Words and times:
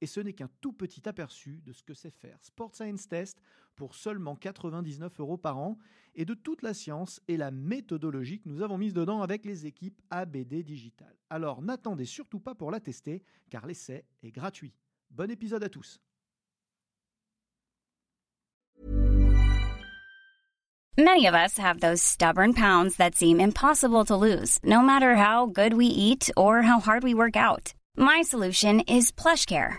Et 0.00 0.06
ce 0.06 0.20
n'est 0.20 0.32
qu'un 0.32 0.50
tout 0.60 0.72
petit 0.72 1.08
aperçu 1.08 1.60
de 1.64 1.72
ce 1.72 1.82
que 1.82 1.94
c'est 1.94 2.10
faire 2.10 2.38
Sport 2.42 2.74
Science 2.74 3.08
Test 3.08 3.40
pour 3.76 3.94
seulement 3.94 4.36
99 4.36 5.20
euros 5.20 5.36
par 5.36 5.58
an 5.58 5.78
et 6.14 6.24
de 6.24 6.34
toute 6.34 6.62
la 6.62 6.74
science 6.74 7.20
et 7.28 7.36
la 7.36 7.50
méthodologie 7.50 8.40
que 8.40 8.48
nous 8.48 8.62
avons 8.62 8.78
mise 8.78 8.94
dedans 8.94 9.22
avec 9.22 9.44
les 9.44 9.66
équipes 9.66 10.00
ABD 10.10 10.62
Digital. 10.62 11.14
Alors 11.30 11.62
n'attendez 11.62 12.04
surtout 12.04 12.40
pas 12.40 12.54
pour 12.54 12.70
la 12.70 12.80
tester 12.80 13.22
car 13.50 13.66
l'essai 13.66 14.04
est 14.22 14.32
gratuit. 14.32 14.74
Bon 15.10 15.30
épisode 15.30 15.64
à 15.64 15.68
tous. 15.68 16.00
Many 20.98 21.26
of 21.26 21.34
us 21.34 21.58
have 21.58 21.78
those 21.78 22.02
stubborn 22.02 22.54
pounds 22.54 22.96
that 22.96 23.14
seem 23.14 23.38
impossible 23.38 24.04
to 24.06 24.16
lose, 24.16 24.58
no 24.64 24.82
matter 24.82 25.14
how 25.14 25.46
good 25.46 25.74
we 25.74 25.86
eat 25.86 26.28
or 26.36 26.62
how 26.62 26.80
hard 26.80 27.04
we 27.04 27.14
work 27.14 27.36
out. 27.36 27.72
My 27.96 28.22
solution 28.22 28.80
is 28.80 29.12
PlushCare. 29.12 29.78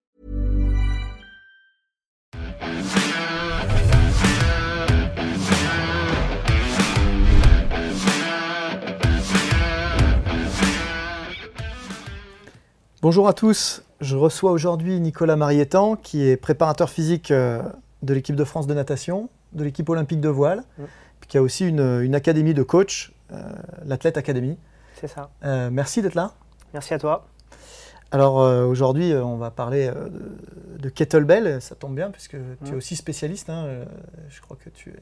Bonjour 13.01 13.27
à 13.27 13.33
tous, 13.33 13.83
je 13.99 14.15
reçois 14.15 14.51
aujourd'hui 14.51 14.99
Nicolas 14.99 15.35
Marietan 15.35 15.95
qui 15.95 16.23
est 16.27 16.37
préparateur 16.37 16.89
physique 16.89 17.31
euh, 17.31 17.61
de 18.03 18.13
l'équipe 18.13 18.35
de 18.35 18.43
France 18.43 18.67
de 18.67 18.73
natation, 18.73 19.29
de 19.53 19.63
l'équipe 19.63 19.89
olympique 19.89 20.21
de 20.21 20.29
voile, 20.29 20.63
puis 21.19 21.27
qui 21.27 21.37
a 21.37 21.41
aussi 21.41 21.67
une, 21.67 22.01
une 22.01 22.13
académie 22.15 22.53
de 22.53 22.63
coach, 22.63 23.13
euh, 23.31 23.41
l'Athlète 23.85 24.17
Academy. 24.17 24.57
C'est 24.99 25.07
ça. 25.07 25.29
Euh, 25.43 25.69
merci 25.71 26.01
d'être 26.01 26.13
là. 26.15 26.33
Merci 26.73 26.93
à 26.93 26.99
toi. 26.99 27.25
Alors 28.11 28.41
euh, 28.41 28.65
aujourd'hui, 28.65 29.13
on 29.15 29.37
va 29.37 29.49
parler 29.51 29.87
de, 29.89 30.77
de 30.79 30.89
kettlebell, 30.89 31.61
ça 31.61 31.75
tombe 31.75 31.95
bien 31.95 32.11
puisque 32.11 32.31
tu 32.63 32.69
es 32.69 32.71
Mm. 32.73 32.75
aussi 32.77 32.95
spécialiste. 32.95 33.49
hein, 33.49 33.67
je 34.29 34.41
crois 34.41 34.57
que 34.63 34.69
tu 34.69 34.89
es 34.91 34.99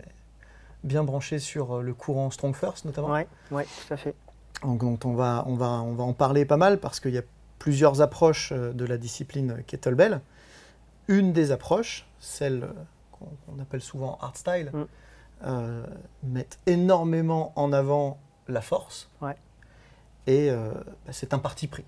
bien 0.84 1.03
branché 1.03 1.39
sur 1.39 1.81
le 1.81 1.94
courant 1.94 2.31
Strong 2.31 2.56
First 2.56 2.86
notamment. 2.86 3.09
Ouais, 3.09 3.28
tout 3.52 3.94
à 3.94 3.97
fait. 3.97 4.16
Donc, 4.63 4.80
donc 4.81 5.03
on, 5.06 5.16
va, 5.16 5.44
on, 5.47 5.56
va, 5.56 5.81
on 5.81 5.94
va 5.95 6.03
en 6.03 6.13
parler 6.13 6.45
pas 6.45 6.58
mal 6.58 6.78
parce 6.80 7.00
qu'il 7.02 7.11
y 7.13 7.17
a 7.17 7.23
plusieurs 7.59 8.02
approches 8.02 8.52
euh, 8.52 8.73
de 8.73 8.85
la 8.85 8.97
discipline 8.97 9.63
kettlebell. 9.67 10.21
Une 11.07 11.33
des 11.33 11.52
approches, 11.52 12.07
celle 12.19 12.63
euh, 12.63 12.71
qu'on 13.11 13.59
appelle 13.61 13.81
souvent 13.81 14.17
hardstyle, 14.22 14.72
Mm. 14.73 14.85
euh, 15.45 15.84
met 16.23 16.47
énormément 16.66 17.53
en 17.56 17.72
avant 17.73 18.17
la 18.47 18.61
force. 18.61 19.09
Ouais. 19.22 19.35
Et 20.28 20.50
euh, 20.50 20.72
bah, 21.06 21.11
c'est 21.11 21.34
un 21.34 21.39
parti 21.39 21.67
pris. 21.67 21.85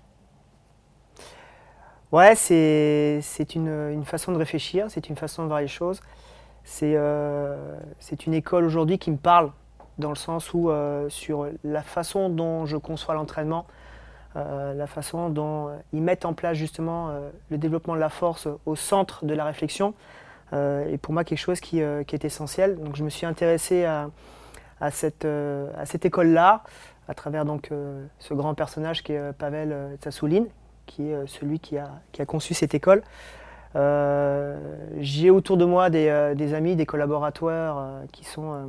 Ouais, 2.12 2.34
c'est 2.34 3.20
c'est 3.22 3.54
une, 3.54 3.68
une 3.68 4.04
façon 4.04 4.32
de 4.32 4.36
réfléchir, 4.38 4.86
c'est 4.90 5.08
une 5.08 5.16
façon 5.16 5.42
de 5.44 5.48
voir 5.48 5.60
les 5.60 5.68
choses. 5.68 6.00
C'est 6.64 6.94
euh, 6.96 7.78
c'est 8.00 8.26
une 8.26 8.34
école 8.34 8.64
aujourd'hui 8.64 8.98
qui 8.98 9.10
me 9.10 9.16
parle, 9.16 9.50
dans 9.98 10.10
le 10.10 10.16
sens 10.16 10.52
où 10.52 10.70
sur 11.08 11.46
la 11.64 11.82
façon 11.82 12.28
dont 12.28 12.66
je 12.66 12.76
conçois 12.76 13.14
l'entraînement, 13.14 13.66
euh, 14.36 14.72
la 14.72 14.86
façon 14.86 15.28
dont 15.28 15.68
euh, 15.68 15.76
ils 15.92 16.00
mettent 16.00 16.24
en 16.24 16.32
place 16.32 16.56
justement 16.56 17.10
euh, 17.10 17.28
le 17.50 17.58
développement 17.58 17.94
de 17.94 18.00
la 18.00 18.08
force 18.08 18.48
au 18.64 18.76
centre 18.76 19.26
de 19.26 19.34
la 19.34 19.44
réflexion, 19.44 19.94
est 20.54 20.98
pour 21.00 21.14
moi 21.14 21.24
quelque 21.24 21.38
chose 21.38 21.60
qui, 21.60 21.80
est 21.80 22.24
essentiel. 22.26 22.78
Donc 22.78 22.94
je 22.94 23.02
me 23.02 23.08
suis 23.08 23.24
intéressé 23.24 23.86
à, 23.86 24.10
cette, 24.90 25.24
école-là, 26.04 26.62
à 27.08 27.14
travers 27.14 27.46
donc 27.46 27.70
ce 28.18 28.34
grand 28.34 28.52
personnage 28.52 29.02
qui 29.02 29.14
est 29.14 29.32
Pavel 29.32 29.72
euh, 29.72 29.96
Tsassoulin, 29.96 30.44
qui 30.84 31.08
est 31.08 31.26
celui 31.26 31.58
qui 31.58 31.78
a, 31.78 32.26
conçu 32.26 32.52
cette 32.52 32.74
école. 32.74 33.02
J'ai 34.98 35.30
autour 35.30 35.56
de 35.56 35.64
moi 35.64 35.88
des, 35.88 36.52
amis, 36.52 36.76
des 36.76 36.84
collaborateurs 36.84 38.02
qui, 38.12 38.26
sont, 38.26 38.68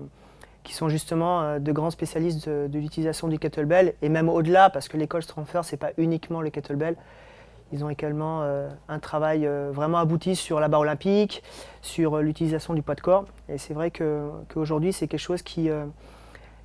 qui 0.64 0.74
sont 0.74 0.90
justement 0.90 1.42
euh, 1.42 1.60
de 1.60 1.72
grands 1.72 1.92
spécialistes 1.92 2.48
de, 2.48 2.80
l'utilisation 2.80 3.28
du 3.28 3.38
kettlebell, 3.38 3.94
et 4.02 4.10
même 4.10 4.30
au-delà, 4.30 4.70
parce 4.70 4.88
que 4.88 4.98
l'école 4.98 5.24
Strongfirst, 5.24 5.70
ce 5.70 5.76
n'est 5.76 5.80
pas 5.80 5.92
uniquement 5.98 6.42
le 6.42 6.50
kettlebell. 6.50 6.96
Ils 7.72 7.84
ont 7.84 7.90
également 7.90 8.42
euh, 8.44 8.70
un 8.88 9.00
travail 9.00 9.46
euh, 9.46 9.72
vraiment 9.74 9.98
abouti 9.98 10.36
sur 10.36 10.60
la 10.60 10.68
barre 10.68 10.82
olympique, 10.82 11.44
sur 11.82 12.18
l'utilisation 12.20 12.74
du 12.74 12.82
poids 12.82 12.96
de 12.96 13.02
corps. 13.02 13.26
Et 13.50 13.58
c'est 13.58 13.74
vrai 13.74 13.92
qu'aujourd'hui, 13.92 14.94
c'est 14.94 15.08
quelque 15.08 15.20
chose 15.20 15.42
qui, 15.42 15.70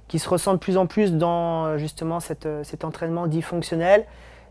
qui 0.06 0.18
se 0.18 0.28
ressent 0.28 0.52
de 0.52 0.58
plus 0.58 0.76
en 0.76 0.86
plus 0.86 1.14
dans 1.14 1.76
justement 1.78 2.20
cette, 2.20 2.48
cet 2.62 2.84
entraînement 2.84 3.26
dit 3.26 3.42
fonctionnel. 3.42 4.04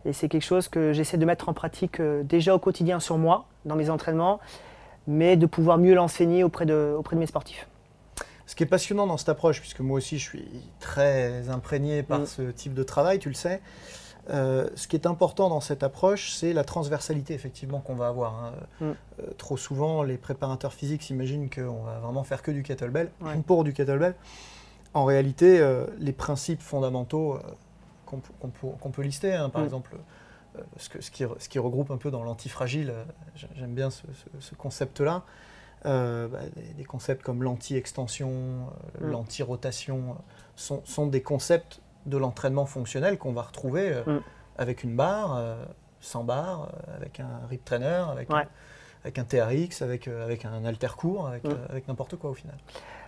Et 0.05 0.13
c'est 0.13 0.29
quelque 0.29 0.43
chose 0.43 0.67
que 0.67 0.93
j'essaie 0.93 1.17
de 1.17 1.25
mettre 1.25 1.47
en 1.47 1.53
pratique 1.53 2.01
déjà 2.23 2.55
au 2.55 2.59
quotidien 2.59 2.99
sur 2.99 3.17
moi, 3.17 3.45
dans 3.65 3.75
mes 3.75 3.89
entraînements, 3.89 4.39
mais 5.05 5.37
de 5.37 5.45
pouvoir 5.45 5.77
mieux 5.77 5.93
l'enseigner 5.93 6.43
auprès 6.43 6.65
de, 6.65 6.95
auprès 6.97 7.15
de 7.15 7.19
mes 7.19 7.27
sportifs. 7.27 7.67
Ce 8.47 8.55
qui 8.55 8.63
est 8.63 8.67
passionnant 8.67 9.05
dans 9.05 9.17
cette 9.17 9.29
approche, 9.29 9.59
puisque 9.59 9.81
moi 9.81 9.97
aussi 9.97 10.17
je 10.17 10.23
suis 10.23 10.47
très 10.79 11.49
imprégné 11.49 12.01
par 12.01 12.21
Mm. 12.21 12.25
ce 12.25 12.41
type 12.51 12.73
de 12.73 12.81
travail, 12.83 13.19
tu 13.19 13.27
le 13.29 13.35
sais, 13.35 13.61
euh, 14.29 14.69
ce 14.75 14.87
qui 14.87 14.95
est 14.95 15.05
important 15.05 15.49
dans 15.49 15.59
cette 15.61 15.83
approche, 15.83 16.31
c'est 16.31 16.53
la 16.53 16.63
transversalité 16.63 17.33
effectivement 17.33 17.79
qu'on 17.81 17.95
va 17.95 18.07
avoir. 18.07 18.33
hein. 18.43 18.53
Mm. 18.81 18.85
Euh, 18.85 18.93
trop 19.37 19.57
souvent, 19.57 20.01
les 20.01 20.17
préparateurs 20.17 20.73
physiques 20.73 21.03
s'imaginent 21.03 21.49
qu'on 21.49 21.83
va 21.83 21.99
vraiment 21.99 22.23
faire 22.23 22.41
que 22.41 22.51
du 22.51 22.63
kettlebell, 22.63 23.11
Ouais. 23.21 23.35
pour 23.45 23.63
du 23.63 23.73
kettlebell. 23.73 24.15
En 24.93 25.03
réalité, 25.05 25.59
euh, 25.59 25.85
les 25.99 26.13
principes 26.13 26.61
fondamentaux 26.61 27.37
qu'on 28.05 28.89
peut- 28.89 29.01
lister, 29.01 29.33
hein, 29.33 29.49
par 29.49 29.61
Mm. 29.61 29.65
exemple, 29.65 29.91
ce, 30.77 30.87
que- 30.89 31.01
ce 31.01 31.11
qui, 31.11 31.25
re- 31.25 31.35
ce 31.39 31.49
qui 31.49 31.59
regroupe 31.59 31.91
un 31.91 31.97
peu 31.97 32.09
dans 32.09 32.23
l'antifragile, 32.23 32.93
j'ai- 33.35 33.49
j'aime 33.57 33.73
bien 33.75 33.89
ce, 33.89 34.03
ce- 34.13 34.39
ce 34.49 34.55
concept-là. 34.55 35.23
Euh, 35.85 36.27
bah, 36.27 36.39
des, 36.75 36.83
concepts 36.83 37.21
comme 37.23 37.43
l'anti-extension, 37.43 38.29
euh, 39.01 39.07
Mm. 39.07 39.11
l'anti-rotation, 39.11 39.97
euh, 40.09 40.13
sont, 40.55 40.81
sont 40.85 41.05
des 41.07 41.21
concepts 41.21 41.81
de 42.07 42.17
l'entraînement 42.17 42.65
fonctionnel 42.65 43.17
qu'on 43.17 43.31
va 43.31 43.43
retrouver 43.43 43.93
Mm. 44.05 44.19
avec 44.57 44.83
une 44.83 44.95
barre, 44.95 45.39
sans 45.99 46.23
barre, 46.23 46.69
avec 46.95 47.19
un 47.19 47.45
rip 47.49 47.63
trainer, 47.63 48.03
avec, 48.11 48.29
Ouais. 48.31 48.39
un, 48.41 48.47
avec 49.03 49.19
un 49.19 49.23
TRX, 49.23 49.81
avec, 49.83 50.07
avec 50.07 50.45
un 50.45 50.65
alter 50.65 50.95
court, 50.97 51.27
avec, 51.27 51.43
Mm. 51.43 51.57
avec 51.69 51.87
n'importe 51.87 52.15
quoi 52.15 52.31
au 52.31 52.33
final. 52.33 52.55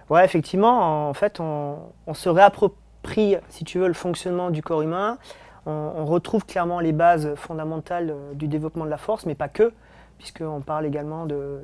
Ouais, 0.09 0.23
effectivement, 0.23 1.09
en 1.09 1.13
fait, 1.13 1.39
on, 1.39 1.79
on 2.07 2.13
se 2.13 2.29
réapproprie, 2.29 3.35
si 3.49 3.63
tu 3.63 3.79
veux, 3.79 3.87
le 3.87 3.93
fonctionnement 3.93 4.51
du 4.51 4.61
corps 4.61 4.81
humain. 4.83 5.17
On, 5.65 5.71
on 5.71 6.05
retrouve 6.05 6.45
clairement 6.45 6.79
les 6.79 6.93
bases 6.93 7.33
fondamentales 7.35 8.13
du 8.33 8.47
développement 8.47 8.85
de 8.85 8.89
la 8.89 8.97
force, 8.97 9.25
mais 9.25 9.35
pas 9.35 9.49
que, 9.49 9.73
puisqu'on 10.19 10.59
parle 10.59 10.85
également 10.85 11.25
de, 11.25 11.61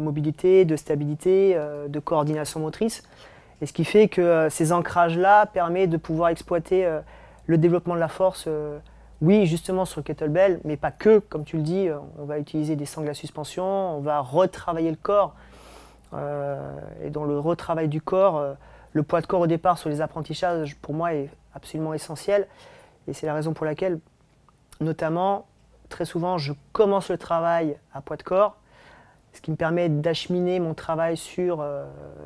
mobilité, 0.00 0.64
de 0.64 0.76
stabilité, 0.76 1.52
euh, 1.54 1.86
de 1.88 2.00
coordination 2.00 2.58
motrice. 2.58 3.04
Et 3.60 3.66
ce 3.66 3.72
qui 3.72 3.84
fait 3.84 4.08
que 4.08 4.20
euh, 4.20 4.50
ces 4.50 4.72
ancrages-là 4.72 5.46
permettent 5.46 5.90
de 5.90 5.98
pouvoir 5.98 6.30
exploiter 6.30 6.84
euh, 6.84 7.00
le 7.46 7.58
développement 7.58 7.94
de 7.94 8.00
la 8.00 8.08
force, 8.08 8.48
oui, 9.20 9.46
justement 9.46 9.84
sur 9.84 10.00
le 10.00 10.04
kettlebell, 10.04 10.60
mais 10.64 10.76
pas 10.76 10.90
que, 10.90 11.18
comme 11.18 11.44
tu 11.44 11.56
le 11.56 11.62
dis, 11.62 11.88
on 12.18 12.24
va 12.24 12.38
utiliser 12.38 12.76
des 12.76 12.86
sangles 12.86 13.10
à 13.10 13.14
suspension, 13.14 13.64
on 13.64 14.00
va 14.00 14.20
retravailler 14.20 14.90
le 14.90 14.96
corps. 14.96 15.34
Et 16.12 17.10
dans 17.10 17.24
le 17.24 17.38
retravail 17.38 17.88
du 17.88 18.00
corps, 18.00 18.54
le 18.92 19.02
poids 19.02 19.20
de 19.20 19.26
corps 19.26 19.40
au 19.40 19.46
départ 19.48 19.76
sur 19.76 19.90
les 19.90 20.00
apprentissages, 20.00 20.76
pour 20.76 20.94
moi, 20.94 21.14
est 21.14 21.30
absolument 21.52 21.94
essentiel. 21.94 22.46
Et 23.08 23.12
c'est 23.12 23.26
la 23.26 23.34
raison 23.34 23.52
pour 23.54 23.66
laquelle, 23.66 23.98
notamment, 24.80 25.46
très 25.92 26.04
souvent, 26.04 26.38
je 26.38 26.52
commence 26.72 27.08
le 27.10 27.18
travail 27.18 27.76
à 27.94 28.00
poids 28.00 28.16
de 28.16 28.22
corps, 28.24 28.56
ce 29.32 29.40
qui 29.40 29.50
me 29.50 29.56
permet 29.56 29.88
d'acheminer 29.88 30.58
mon 30.60 30.74
travail 30.74 31.16
sur 31.16 31.60
euh, 31.60 31.84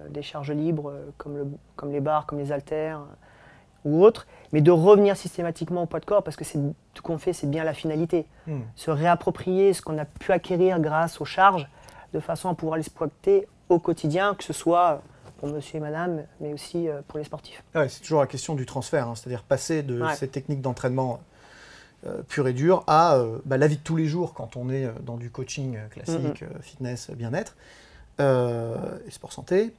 des 0.08 0.22
charges 0.22 0.50
libres 0.52 0.90
euh, 0.90 1.10
comme, 1.18 1.36
le- 1.36 1.46
comme 1.76 1.92
les 1.92 2.00
barres, 2.00 2.26
comme 2.26 2.38
les 2.38 2.50
haltères, 2.52 3.00
ou 3.84 4.02
autre, 4.02 4.26
mais 4.52 4.60
de 4.62 4.70
revenir 4.72 5.16
systématiquement 5.16 5.82
au 5.82 5.86
poids 5.86 6.00
de 6.00 6.04
corps 6.06 6.22
parce 6.24 6.36
que 6.36 6.44
c'est 6.44 6.58
tout 6.94 7.02
qu'on 7.04 7.18
fait, 7.18 7.32
c'est 7.32 7.48
bien 7.48 7.62
la 7.62 7.74
finalité. 7.74 8.26
Hmm. 8.48 8.60
Se 8.74 8.90
réapproprier 8.90 9.72
ce 9.74 9.82
qu'on 9.82 9.96
a 9.98 10.04
pu 10.04 10.32
acquérir 10.32 10.80
grâce 10.80 11.20
aux 11.20 11.24
charges 11.24 11.68
de 12.12 12.18
façon 12.18 12.48
à 12.48 12.54
pouvoir 12.54 12.78
l'exploiter 12.78 13.46
au 13.68 13.78
quotidien, 13.78 14.34
que 14.34 14.42
ce 14.42 14.52
soit 14.52 15.02
pour 15.38 15.48
monsieur 15.50 15.76
et 15.76 15.80
madame, 15.80 16.22
mais 16.40 16.52
aussi 16.52 16.88
euh, 16.88 17.00
pour 17.06 17.18
les 17.18 17.24
sportifs. 17.24 17.62
Ouais, 17.76 17.88
c'est 17.88 18.00
toujours 18.00 18.20
la 18.22 18.26
question 18.26 18.54
du 18.56 18.66
transfert, 18.66 19.06
hein, 19.06 19.14
c'est-à-dire 19.14 19.42
passer 19.44 19.82
de 19.84 20.02
Ouais. 20.02 20.14
ces 20.16 20.26
techniques 20.28 20.62
d'entraînement 20.62 21.14
euh, 21.14 21.16
pur 22.28 22.46
et 22.48 22.52
dur 22.52 22.84
à 22.86 23.16
euh, 23.16 23.38
bah, 23.44 23.56
la 23.56 23.66
vie 23.66 23.76
de 23.76 23.82
tous 23.82 23.96
les 23.96 24.06
jours 24.06 24.34
quand 24.34 24.56
on 24.56 24.68
est 24.70 24.84
euh, 24.84 24.92
dans 25.04 25.16
du 25.16 25.30
coaching 25.30 25.76
euh, 25.76 25.88
classique, 25.88 26.42
euh, 26.42 26.48
fitness, 26.60 27.10
bien-être 27.10 27.56
euh, 28.20 28.76
et 29.06 29.10
sport 29.10 29.32
santé, 29.32 29.74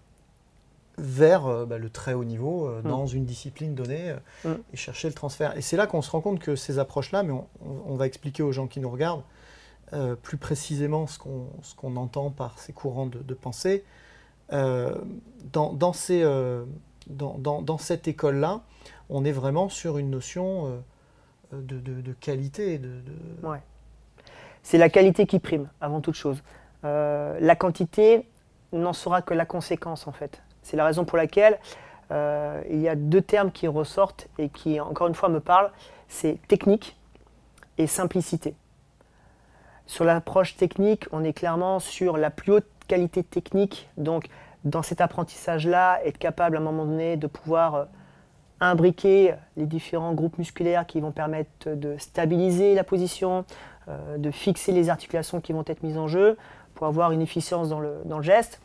vers 0.98 1.46
euh, 1.46 1.66
bah, 1.66 1.78
le 1.78 1.90
très 1.90 2.14
haut 2.14 2.24
niveau 2.24 2.68
euh, 2.68 2.82
Mm. 2.82 2.88
dans 2.90 3.06
une 3.06 3.26
discipline 3.26 3.76
donnée 3.76 4.12
euh, 4.46 4.54
Mm. 4.56 4.62
et 4.74 4.78
chercher 4.78 5.08
le 5.08 5.14
transfert. 5.14 5.56
Et 5.58 5.62
c'est 5.62 5.78
là 5.78 5.86
qu'on 5.88 6.02
se 6.02 6.10
rend 6.10 6.22
compte 6.22 6.40
que 6.40 6.56
ces 6.56 6.80
approches-là, 6.80 7.24
mais 7.24 7.34
on, 7.86 7.96
va 7.96 8.08
expliquer 8.08 8.42
aux 8.44 8.52
gens 8.52 8.68
qui 8.68 8.80
nous 8.80 8.90
regardent 8.90 9.24
euh, 9.94 10.16
plus 10.16 10.38
précisément 10.38 11.06
ce 11.08 11.18
qu'on 11.20 11.96
entend 11.96 12.30
par 12.32 12.60
ces 12.60 12.74
courants 12.74 13.06
de, 13.06 13.20
de 13.20 13.34
pensée. 13.34 13.84
Euh, 14.54 14.96
dans, 15.54 15.72
dans, 15.74 15.94
ces, 15.94 16.24
euh, 16.24 16.64
dans, 17.08 17.38
dans- 17.38 17.62
dans 17.62 17.78
cette 17.78 18.08
école-là, 18.08 18.62
on 19.10 19.24
est 19.24 19.32
vraiment 19.32 19.70
sur 19.70 19.98
une 19.98 20.10
notion 20.10 20.68
euh, 20.68 20.78
de, 21.52 22.14
qualité. 22.20 22.78
De- 22.78 23.02
Ouais. 23.44 23.62
C'est 24.64 24.78
la 24.78 24.90
qualité 24.90 25.26
qui 25.26 25.40
prime, 25.40 25.70
avant 25.80 26.02
toute 26.02 26.16
chose. 26.16 26.44
Euh, 26.84 27.38
la 27.40 27.56
quantité 27.56 28.28
n'en 28.74 28.94
sera 28.94 29.22
que 29.22 29.34
la 29.34 29.46
conséquence, 29.46 30.08
en 30.08 30.12
fait. 30.12 30.42
C'est 30.62 30.76
la 30.76 30.86
raison 30.86 31.06
pour 31.06 31.18
laquelle 31.18 31.58
euh, 32.12 32.62
il 32.70 32.80
y 32.80 32.90
a 32.90 32.96
deux 32.96 33.22
termes 33.22 33.52
qui 33.52 33.68
ressortent 33.68 34.28
et 34.38 34.50
qui, 34.50 34.80
encore 34.80 35.08
une 35.08 35.16
fois, 35.16 35.30
me 35.30 35.40
parlent. 35.40 35.72
C'est 36.10 36.40
technique 36.48 36.98
et 37.78 37.88
simplicité. 37.88 38.56
Sur 39.86 40.04
l'approche 40.04 40.58
technique, 40.58 41.06
on 41.14 41.24
est 41.24 41.34
clairement 41.34 41.80
sur 41.80 42.18
la 42.18 42.30
plus 42.30 42.52
haute 42.54 42.68
qualité 42.88 43.24
technique. 43.24 43.90
Donc, 43.98 44.28
dans 44.66 44.82
cet 44.82 45.00
apprentissage-là, 45.00 46.02
être 46.04 46.18
capable 46.18 46.58
à 46.58 46.60
un 46.60 46.64
moment 46.64 46.86
donné 46.86 47.16
de 47.16 47.28
pouvoir 47.28 47.76
euh, 47.76 47.86
imbriquer 48.60 49.36
les 49.56 49.66
différents 49.66 50.14
groupes 50.14 50.38
musculaires 50.38 50.86
qui 50.86 51.00
vont 51.00 51.12
permettre 51.12 51.70
de 51.70 51.96
stabiliser 51.98 52.74
la 52.76 52.84
position, 52.84 53.46
euh, 53.88 54.18
de 54.18 54.32
fixer 54.32 54.72
les 54.72 54.90
articulations 54.90 55.42
qui 55.42 55.54
vont 55.54 55.64
être 55.68 55.84
mises 55.84 55.98
en 55.98 56.08
jeu 56.08 56.38
pour 56.78 56.88
avoir 56.88 57.12
une 57.12 57.22
efficience 57.22 57.70
dans 57.70 57.80
le, 57.80 58.22
geste. 58.22 58.62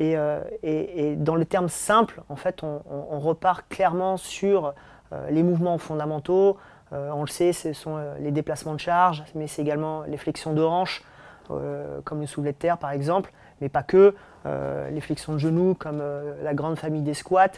Et, 0.00 0.16
euh, 0.16 0.40
et- 0.62 1.16
dans 1.16 1.36
le 1.36 1.44
terme 1.44 1.68
simple, 1.68 2.22
en 2.28 2.36
fait, 2.36 2.62
on, 2.62 3.20
repart 3.20 3.68
clairement 3.68 4.16
sur 4.16 4.74
euh, 5.12 5.30
les 5.30 5.42
mouvements 5.42 5.78
fondamentaux. 5.78 6.56
On 6.90 7.22
le 7.22 7.28
sait, 7.28 7.54
ce 7.54 7.72
sont 7.72 7.98
les 8.20 8.32
déplacements 8.32 8.74
de 8.74 8.80
charge, 8.80 9.24
mais 9.34 9.46
c'est 9.46 9.62
également 9.62 10.02
les 10.02 10.18
flexions 10.18 10.52
de 10.52 10.62
hanches, 10.62 11.02
euh, 11.50 12.02
comme 12.04 12.20
le 12.20 12.26
soulevé 12.26 12.52
de 12.52 12.58
terre 12.58 12.76
par 12.76 12.90
exemple, 12.90 13.32
mais 13.62 13.70
pas 13.70 13.82
que, 13.82 14.14
les 14.44 15.00
flexions 15.00 15.32
de 15.32 15.38
genoux, 15.38 15.74
comme 15.74 16.02
la 16.42 16.52
grande 16.52 16.76
famille 16.76 17.00
des 17.00 17.14
squats, 17.14 17.52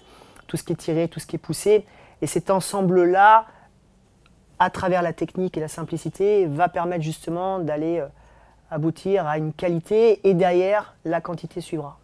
tout 0.47 0.57
ce 0.57 0.65
qui 0.65 0.73
est 0.73 0.77
tiré, 0.77 1.09
tout 1.09 1.21
ce 1.21 1.27
qui 1.27 1.37
est 1.37 1.39
poussé. 1.39 1.85
Et 2.23 2.27
cet 2.27 2.51
ensemble-là, 2.51 3.47
à 4.59 4.71
travers 4.71 5.03
la 5.03 5.13
technique 5.13 5.57
et 5.57 5.61
la 5.61 5.69
simplicité, 5.69 6.47
va 6.47 6.69
permettre 6.69 7.03
justement 7.03 7.59
d'aller 7.59 7.99
euh, 8.01 8.07
aboutir 8.71 9.27
à 9.27 9.37
une 9.39 9.53
qualité 9.53 10.27
et 10.29 10.35
derrière, 10.35 10.95
la 11.05 11.21
quantité 11.21 11.61
suivra. 11.61 11.99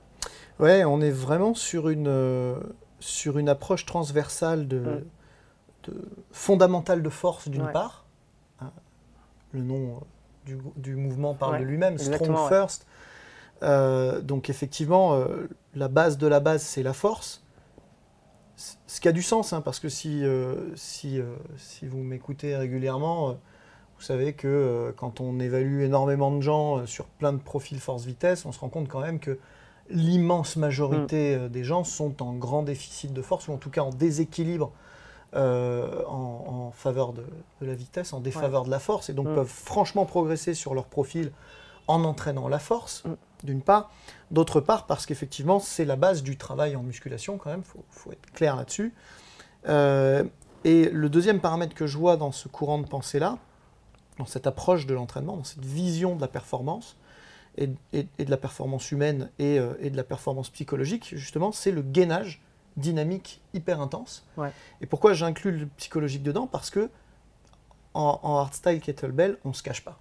Ouais, 0.58 0.84
on 0.84 1.00
est 1.00 1.10
vraiment 1.10 1.54
sur 1.54 1.88
une, 1.88 2.08
euh, 2.08 2.54
sur 2.98 3.38
une 3.38 3.48
approche 3.48 3.86
transversale 3.86 4.68
de, 4.68 4.78
Mm. 4.80 5.04
de- 5.90 6.08
fondamentale 6.32 7.02
de 7.02 7.08
force 7.08 7.48
d'une 7.48 7.62
Ouais. 7.62 7.72
part. 7.72 8.04
Hein, 8.60 8.70
Le 9.52 9.62
nom 9.62 9.76
euh, 9.96 10.00
du, 10.44 10.58
du 10.76 10.96
mouvement 10.96 11.34
parle 11.34 11.52
Ouais, 11.54 11.60
de 11.60 11.64
lui-même, 11.64 11.96
Strong 11.98 12.30
ouais. 12.30 12.48
First. 12.48 12.86
Euh, 13.62 14.20
donc 14.20 14.50
effectivement, 14.50 15.14
euh, 15.14 15.48
la 15.74 15.88
base 15.88 16.18
de 16.18 16.26
la 16.26 16.40
base, 16.40 16.62
c'est 16.62 16.82
la 16.82 16.92
force. 16.92 17.42
Ce 18.86 19.00
qui 19.00 19.08
a 19.08 19.12
du 19.12 19.22
sens, 19.22 19.52
hein, 19.52 19.60
parce 19.60 19.80
que 19.80 19.88
si, 19.88 20.24
euh, 20.24 20.74
si, 20.76 21.18
euh, 21.18 21.34
si 21.56 21.86
vous 21.86 21.98
m'écoutez 22.02 22.56
régulièrement, 22.56 23.30
euh, 23.30 23.32
vous 23.96 24.02
savez 24.04 24.32
que 24.32 24.92
quand 24.96 25.20
on 25.20 25.38
évalue 25.40 25.82
énormément 25.82 26.30
de 26.30 26.40
gens 26.40 26.86
sur 26.86 27.06
plein 27.06 27.32
de 27.32 27.38
profils 27.38 27.78
force-vitesse, 27.80 28.46
on 28.46 28.52
se 28.52 28.58
rend 28.58 28.68
compte 28.68 28.88
quand 28.88 29.00
même 29.00 29.18
que 29.18 29.38
l'immense 29.90 30.56
majorité 30.56 31.34
euh, 31.34 31.48
des 31.48 31.64
gens 31.64 31.84
sont 31.84 32.22
en 32.22 32.32
grand 32.34 32.62
déficit 32.62 33.12
de 33.12 33.22
force, 33.22 33.48
ou 33.48 33.52
en 33.52 33.56
tout 33.58 33.70
cas 33.70 33.82
en 33.82 33.90
déséquilibre 33.90 34.72
euh, 35.34 36.02
en, 36.06 36.44
en 36.68 36.70
faveur 36.72 37.12
de, 37.12 37.24
de 37.60 37.66
la 37.66 37.74
vitesse, 37.74 38.12
en 38.12 38.20
défaveur 38.20 38.64
de 38.64 38.70
la 38.70 38.78
force, 38.78 39.10
et 39.10 39.12
donc 39.12 39.28
Mm. 39.28 39.34
peuvent 39.34 39.46
franchement 39.46 40.04
progresser 40.04 40.54
sur 40.54 40.74
leur 40.74 40.86
profil 40.86 41.30
en 41.90 42.04
entraînant 42.04 42.48
la 42.48 42.58
force, 42.58 43.02
Mm. 43.04 43.14
d'une 43.44 43.62
part. 43.62 43.90
D'autre 44.30 44.60
part, 44.60 44.86
parce 44.86 45.06
qu'effectivement, 45.06 45.58
c'est 45.60 45.84
la 45.84 45.96
base 45.96 46.22
du 46.22 46.36
travail 46.36 46.76
en 46.76 46.82
musculation 46.82 47.36
quand 47.38 47.50
même, 47.50 47.62
il 47.64 47.82
faut, 47.90 48.12
être 48.12 48.30
clair 48.32 48.54
là-dessus. 48.56 48.94
Euh, 49.68 50.24
et 50.64 50.88
le 50.90 51.08
deuxième 51.08 51.40
paramètre 51.40 51.74
que 51.74 51.86
je 51.86 51.98
vois 51.98 52.16
dans 52.16 52.32
ce 52.32 52.48
courant 52.48 52.78
de 52.78 52.86
pensée-là, 52.86 53.38
dans 54.18 54.26
cette 54.26 54.46
approche 54.46 54.86
de 54.86 54.94
l'entraînement, 54.94 55.36
dans 55.36 55.44
cette 55.44 55.64
vision 55.64 56.14
de 56.16 56.20
la 56.20 56.28
performance, 56.28 56.96
et, 57.56 57.68
et- 57.92 58.06
et 58.18 58.24
de 58.24 58.30
la 58.30 58.36
performance 58.36 58.92
humaine 58.92 59.30
et, 59.38 59.58
euh, 59.58 59.72
et 59.80 59.90
de 59.90 59.96
la 59.96 60.04
performance 60.04 60.50
psychologique, 60.50 61.14
justement, 61.16 61.50
c'est 61.50 61.72
le 61.72 61.82
gainage 61.82 62.40
dynamique 62.76 63.40
hyper 63.54 63.80
intense. 63.80 64.24
Ouais. 64.36 64.52
Et 64.80 64.86
pourquoi 64.86 65.12
j'inclus 65.14 65.50
le 65.58 65.66
psychologique 65.78 66.22
dedans? 66.22 66.46
Parce 66.46 66.70
que 66.70 66.88
en, 67.94 68.20
en 68.22 68.36
hardstyle 68.38 68.80
kettlebell, 68.80 69.38
on 69.44 69.48
ne 69.48 69.54
se 69.54 69.62
cache 69.64 69.82
pas. 69.82 69.98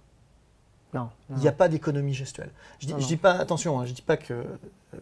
Non. 0.94 1.08
Il 1.30 1.36
n'y 1.36 1.48
a 1.48 1.52
pas 1.52 1.68
d'économie 1.68 2.14
gestuelle. 2.14 2.50
Je 2.80 2.86
dis, 2.86 2.92
non. 2.92 2.98
dis 2.98 3.16
pas, 3.16 3.32
attention, 3.32 3.78
hein, 3.78 3.86
je 3.86 3.92
dis 3.92 4.02
pas 4.02 4.16
que 4.16 4.34
euh, 4.34 4.98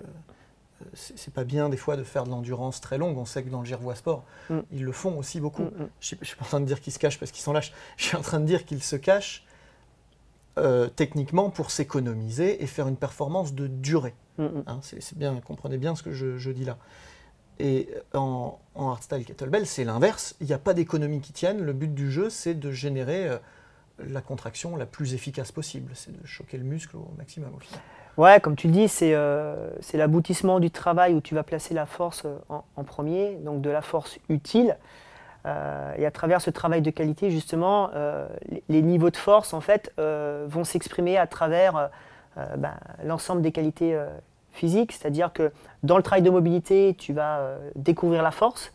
c'est 0.93 1.33
pas 1.33 1.45
bien 1.45 1.69
des 1.69 1.77
fois 1.77 1.97
de 1.97 2.05
faire 2.05 2.25
de 2.25 2.31
l'endurance 2.31 2.81
très 2.81 2.99
longue. 2.99 3.17
On 3.19 3.25
sait 3.25 3.43
que 3.43 3.49
dans 3.51 3.61
le 3.61 3.67
Girvois 3.67 3.95
Sport, 3.95 4.25
Mm. 4.51 4.59
ils 4.73 4.85
le 4.85 4.93
font 4.93 5.19
aussi 5.19 5.41
beaucoup. 5.41 5.63
Mm, 5.65 5.67
mm. 5.83 5.89
Je 6.01 6.15
ne 6.21 6.25
suis 6.25 6.37
pas 6.37 6.45
en 6.45 6.49
train 6.49 6.61
de 6.61 6.67
dire 6.67 6.81
qu'ils 6.81 6.93
se 6.93 6.99
cachent 6.99 7.19
parce 7.19 7.31
qu'ils 7.33 7.43
sont 7.43 7.53
lâches. 7.53 7.73
Je 7.97 8.05
suis 8.05 8.17
en 8.17 8.21
train 8.23 8.41
de 8.41 8.45
dire 8.47 8.65
qu'ils 8.65 8.83
se 8.83 8.97
cachent 8.97 9.45
euh, 10.59 10.89
techniquement 10.89 11.51
pour 11.51 11.71
s'économiser 11.71 12.63
et 12.63 12.67
faire 12.67 12.89
une 12.89 12.97
performance 12.97 13.55
de 13.55 13.67
durée. 13.67 14.15
Hein, 14.39 14.79
c'est 14.83 15.03
c'est 15.03 15.19
bien, 15.19 15.35
comprenez 15.41 15.79
bien 15.79 15.97
ce 15.97 16.03
que 16.05 16.13
je, 16.13 16.39
je 16.39 16.51
dis 16.53 16.65
là. 16.65 16.77
Et 17.59 17.89
en, 18.15 18.57
en 18.77 18.91
hardstyle 18.91 19.25
kettlebell, 19.25 19.67
c'est 19.67 19.83
l'inverse. 19.83 20.37
Il 20.41 20.47
n'y 20.47 20.53
a 20.53 20.59
pas 20.61 20.75
d'économie 20.75 21.21
qui 21.21 21.33
tienne. 21.33 21.61
Le 21.61 21.73
but 21.73 21.93
du 21.93 22.11
jeu, 22.13 22.31
c'est 22.31 22.55
de 22.55 22.71
générer 22.71 23.29
euh, 23.29 23.39
la 24.07 24.21
contraction 24.21 24.77
la 24.77 24.87
plus 24.87 25.15
efficace 25.15 25.53
possible. 25.53 25.93
C'est 25.95 26.21
de 26.21 26.27
choquer 26.27 26.59
le 26.59 26.65
muscle 26.65 26.97
au 26.97 27.11
maximum 27.17 27.55
au. 27.55 27.59
Ouais, 28.21 28.41
comme 28.41 28.57
tu 28.57 28.67
le 28.67 28.73
dis, 28.73 28.89
c'est 28.89 29.15
euh, 29.15 29.71
l'aboutissement 29.95 30.59
du 30.59 30.73
travail 30.73 31.15
où 31.15 31.21
tu 31.21 31.37
vas 31.37 31.45
placer 31.45 31.73
la 31.73 31.87
force 31.87 32.25
euh, 32.25 32.37
en, 32.49 32.83
premier, 32.83 33.37
donc 33.37 33.61
de 33.61 33.71
la 33.71 33.81
force 33.81 34.19
utile. 34.29 34.77
Euh, 35.47 35.95
et 35.97 36.05
à 36.05 36.11
travers 36.11 36.41
ce 36.41 36.51
travail 36.51 36.83
de 36.83 36.91
qualité, 36.91 37.31
justement, 37.31 37.91
euh, 37.95 38.27
les, 38.69 38.83
niveaux 38.83 39.11
de 39.11 39.17
force, 39.17 39.55
en 39.55 39.61
fait, 39.61 39.93
vont 39.97 40.65
s'exprimer 40.65 41.17
à 41.17 41.29
travers 41.29 41.91
ben, 42.57 42.75
l'ensemble 43.05 43.41
des 43.41 43.53
qualités 43.53 43.97
physiques. 44.53 44.93
C'est-à-dire 44.93 45.33
que 45.33 45.53
dans 45.85 45.97
le 45.97 46.03
travail 46.03 46.23
de 46.23 46.31
mobilité, 46.31 46.97
tu 46.99 47.13
vas 47.13 47.57
découvrir 47.77 48.23
la 48.23 48.33
force. 48.33 48.73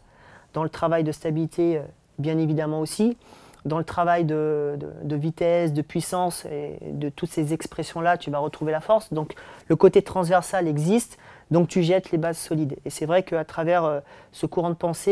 Dans 0.53 0.63
le 0.63 0.69
travail 0.69 1.03
de 1.03 1.11
stabilité, 1.11 1.81
bien 2.17 2.37
évidemment 2.37 2.79
aussi. 2.79 3.17
Dans 3.65 3.77
le 3.77 3.83
travail 3.83 4.25
de, 4.25 4.77
vitesse, 5.05 5.71
de 5.71 5.81
puissance 5.81 6.45
et 6.45 6.77
de 6.91 7.09
toutes 7.09 7.29
ces 7.29 7.53
expressions-là, 7.53 8.17
tu 8.17 8.29
vas 8.29 8.39
retrouver 8.39 8.71
la 8.71 8.81
force. 8.81 9.13
Donc 9.13 9.35
le 9.67 9.75
côté 9.75 10.01
transversal 10.01 10.67
existe, 10.67 11.17
donc 11.49 11.69
tu 11.69 11.81
jettes 11.81 12.11
les 12.11 12.17
bases 12.17 12.37
solides. 12.37 12.77
Et 12.83 12.89
c'est 12.89 13.05
vrai 13.05 13.23
qu'à 13.23 13.45
travers 13.45 13.85
euh, 13.85 13.99
ce 14.31 14.45
courant 14.45 14.69
de 14.69 14.75
pensée 14.75 15.11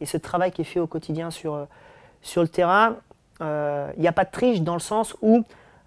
et, 0.00 0.02
et 0.02 0.06
ce 0.06 0.16
travail 0.16 0.50
qui 0.50 0.62
est 0.62 0.64
fait 0.64 0.80
au 0.80 0.86
quotidien 0.86 1.30
sur, 1.30 1.54
euh, 1.54 1.64
sur 2.22 2.42
le 2.42 2.48
terrain, 2.48 2.96
euh, 3.40 3.90
il 3.96 4.00
n'y 4.00 4.08
a 4.08 4.12
pas 4.12 4.24
de 4.24 4.30
triche 4.30 4.62
dans 4.62 4.74
le 4.74 4.80
sens 4.80 5.16
où 5.22 5.44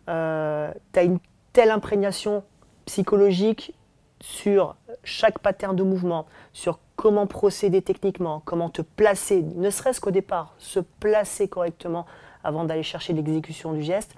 tu 0.07 0.11
as 0.11 1.03
une 1.03 1.19
telle 1.51 1.71
imprégnation 1.71 2.43
psychologique 2.85 3.73
sur 4.21 4.75
chaque 5.03 5.39
pattern 5.39 5.75
de 5.75 5.83
mouvement, 5.83 6.27
sur 6.53 6.79
comment 6.95 7.27
procéder 7.27 7.81
techniquement, 7.81 8.41
comment 8.45 8.69
te 8.69 8.81
placer, 8.81 9.43
ne 9.55 9.69
serait-ce 9.69 9.99
qu'au 9.99 10.11
départ, 10.11 10.53
se 10.57 10.79
placer 10.79 11.47
correctement 11.47 12.05
avant 12.43 12.63
d'aller 12.63 12.83
chercher 12.83 13.13
l'exécution 13.13 13.73
du 13.73 13.81
geste, 13.81 14.15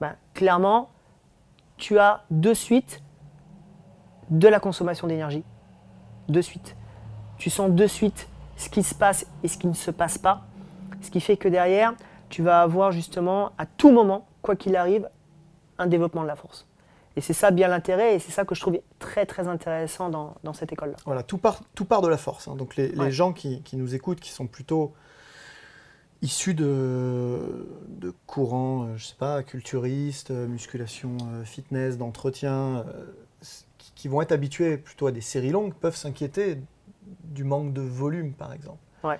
ben, 0.00 0.14
clairement, 0.34 0.90
tu 1.76 1.98
as 1.98 2.24
de 2.30 2.54
suite 2.54 3.02
de 4.30 4.48
la 4.48 4.60
consommation 4.60 5.06
d'énergie. 5.06 5.44
De 6.28 6.40
suite. 6.40 6.76
Tu 7.38 7.50
sens 7.50 7.70
de 7.70 7.86
suite 7.86 8.28
ce 8.56 8.68
qui 8.68 8.82
se 8.82 8.94
passe 8.94 9.26
et 9.42 9.48
ce 9.48 9.56
qui 9.56 9.66
ne 9.66 9.72
se 9.72 9.90
passe 9.90 10.18
pas. 10.18 10.42
Ce 11.00 11.10
qui 11.10 11.20
fait 11.20 11.36
que 11.36 11.48
derrière, 11.48 11.94
tu 12.28 12.42
vas 12.42 12.60
avoir 12.60 12.92
justement 12.92 13.52
à 13.56 13.66
tout 13.66 13.90
moment, 13.90 14.26
quoi 14.42 14.56
qu'il 14.56 14.76
arrive, 14.76 15.08
un 15.78 15.86
développement 15.86 16.22
de 16.22 16.26
la 16.26 16.36
force. 16.36 16.67
Et 17.18 17.20
c'est 17.20 17.32
ça 17.32 17.50
bien 17.50 17.66
l'intérêt, 17.66 18.14
et 18.14 18.18
c'est 18.20 18.30
ça 18.30 18.44
que 18.44 18.54
je 18.54 18.60
trouve 18.60 18.78
très 19.00 19.26
très 19.26 19.48
intéressant 19.48 20.08
dans, 20.08 20.36
dans 20.44 20.52
cette 20.52 20.72
école-là. 20.72 20.96
Voilà, 21.04 21.24
tout 21.24 21.36
part, 21.38 21.62
tout 21.74 21.84
part 21.84 22.00
de 22.00 22.06
la 22.06 22.16
force. 22.16 22.46
hein. 22.46 22.54
Donc 22.54 22.76
les, 22.76 23.10
gens 23.10 23.32
qui, 23.32 23.60
qui 23.62 23.76
nous 23.76 23.96
écoutent, 23.96 24.20
qui 24.20 24.30
sont 24.30 24.46
plutôt 24.46 24.92
issus 26.22 26.54
de, 26.54 27.68
de 27.88 28.14
courants, 28.28 28.84
euh, 28.84 28.96
je 28.96 29.04
sais 29.06 29.16
pas, 29.18 29.42
culturistes, 29.42 30.30
euh, 30.30 30.46
musculation, 30.46 31.16
euh, 31.32 31.44
fitness, 31.44 31.98
d'entretien, 31.98 32.84
qui, 33.78 33.92
qui 33.96 34.06
vont 34.06 34.22
être 34.22 34.30
habitués 34.30 34.78
plutôt 34.78 35.08
à 35.08 35.12
des 35.12 35.20
séries 35.20 35.50
longues, 35.50 35.74
peuvent 35.74 35.96
s'inquiéter 35.96 36.60
du 37.24 37.42
manque 37.42 37.72
de 37.72 37.82
volume, 37.82 38.32
par 38.32 38.52
exemple. 38.52 38.78
Ouais. 39.02 39.18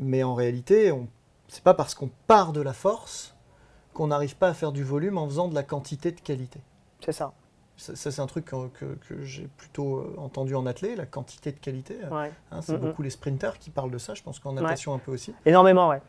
Mais 0.00 0.24
en 0.24 0.34
réalité, 0.34 0.90
on- 0.90 1.06
c'est 1.46 1.62
pas 1.62 1.74
parce 1.74 1.94
qu'on 1.94 2.10
part 2.26 2.52
de 2.52 2.60
la 2.60 2.72
force 2.72 3.36
qu'on 3.92 4.08
n'arrive 4.08 4.34
pas 4.36 4.48
à 4.48 4.54
faire 4.54 4.72
du 4.72 4.82
volume 4.82 5.16
en 5.16 5.28
faisant 5.28 5.46
de 5.46 5.54
la 5.54 5.62
quantité 5.62 6.10
de 6.10 6.20
qualité. 6.20 6.58
C'est 7.04 7.12
ça. 7.12 7.32
Ça, 7.76 7.96
ça, 7.96 8.10
c'est 8.12 8.20
un 8.22 8.26
truc 8.26 8.44
que, 8.44 8.68
que- 8.68 8.96
que 9.08 9.24
j'ai 9.24 9.48
plutôt 9.56 9.96
euh, 9.98 10.14
entendu 10.18 10.54
en 10.54 10.64
athlée, 10.64 10.94
la 10.94 11.06
quantité 11.06 11.50
de 11.50 11.58
qualité. 11.58 11.98
Euh, 12.04 12.14
Ouais. 12.22 12.32
hein, 12.52 12.62
c'est 12.62 12.78
beaucoup 12.78 13.02
les 13.02 13.10
sprinters 13.10 13.58
qui 13.58 13.70
parlent 13.70 13.90
de 13.90 13.98
ça, 13.98 14.14
je 14.14 14.22
pense 14.22 14.38
qu'en 14.38 14.52
natation 14.52 14.94
un 14.94 14.98
peu 14.98 15.10
aussi. 15.12 15.34
Énormément, 15.44 15.88
ouais. 15.88 16.00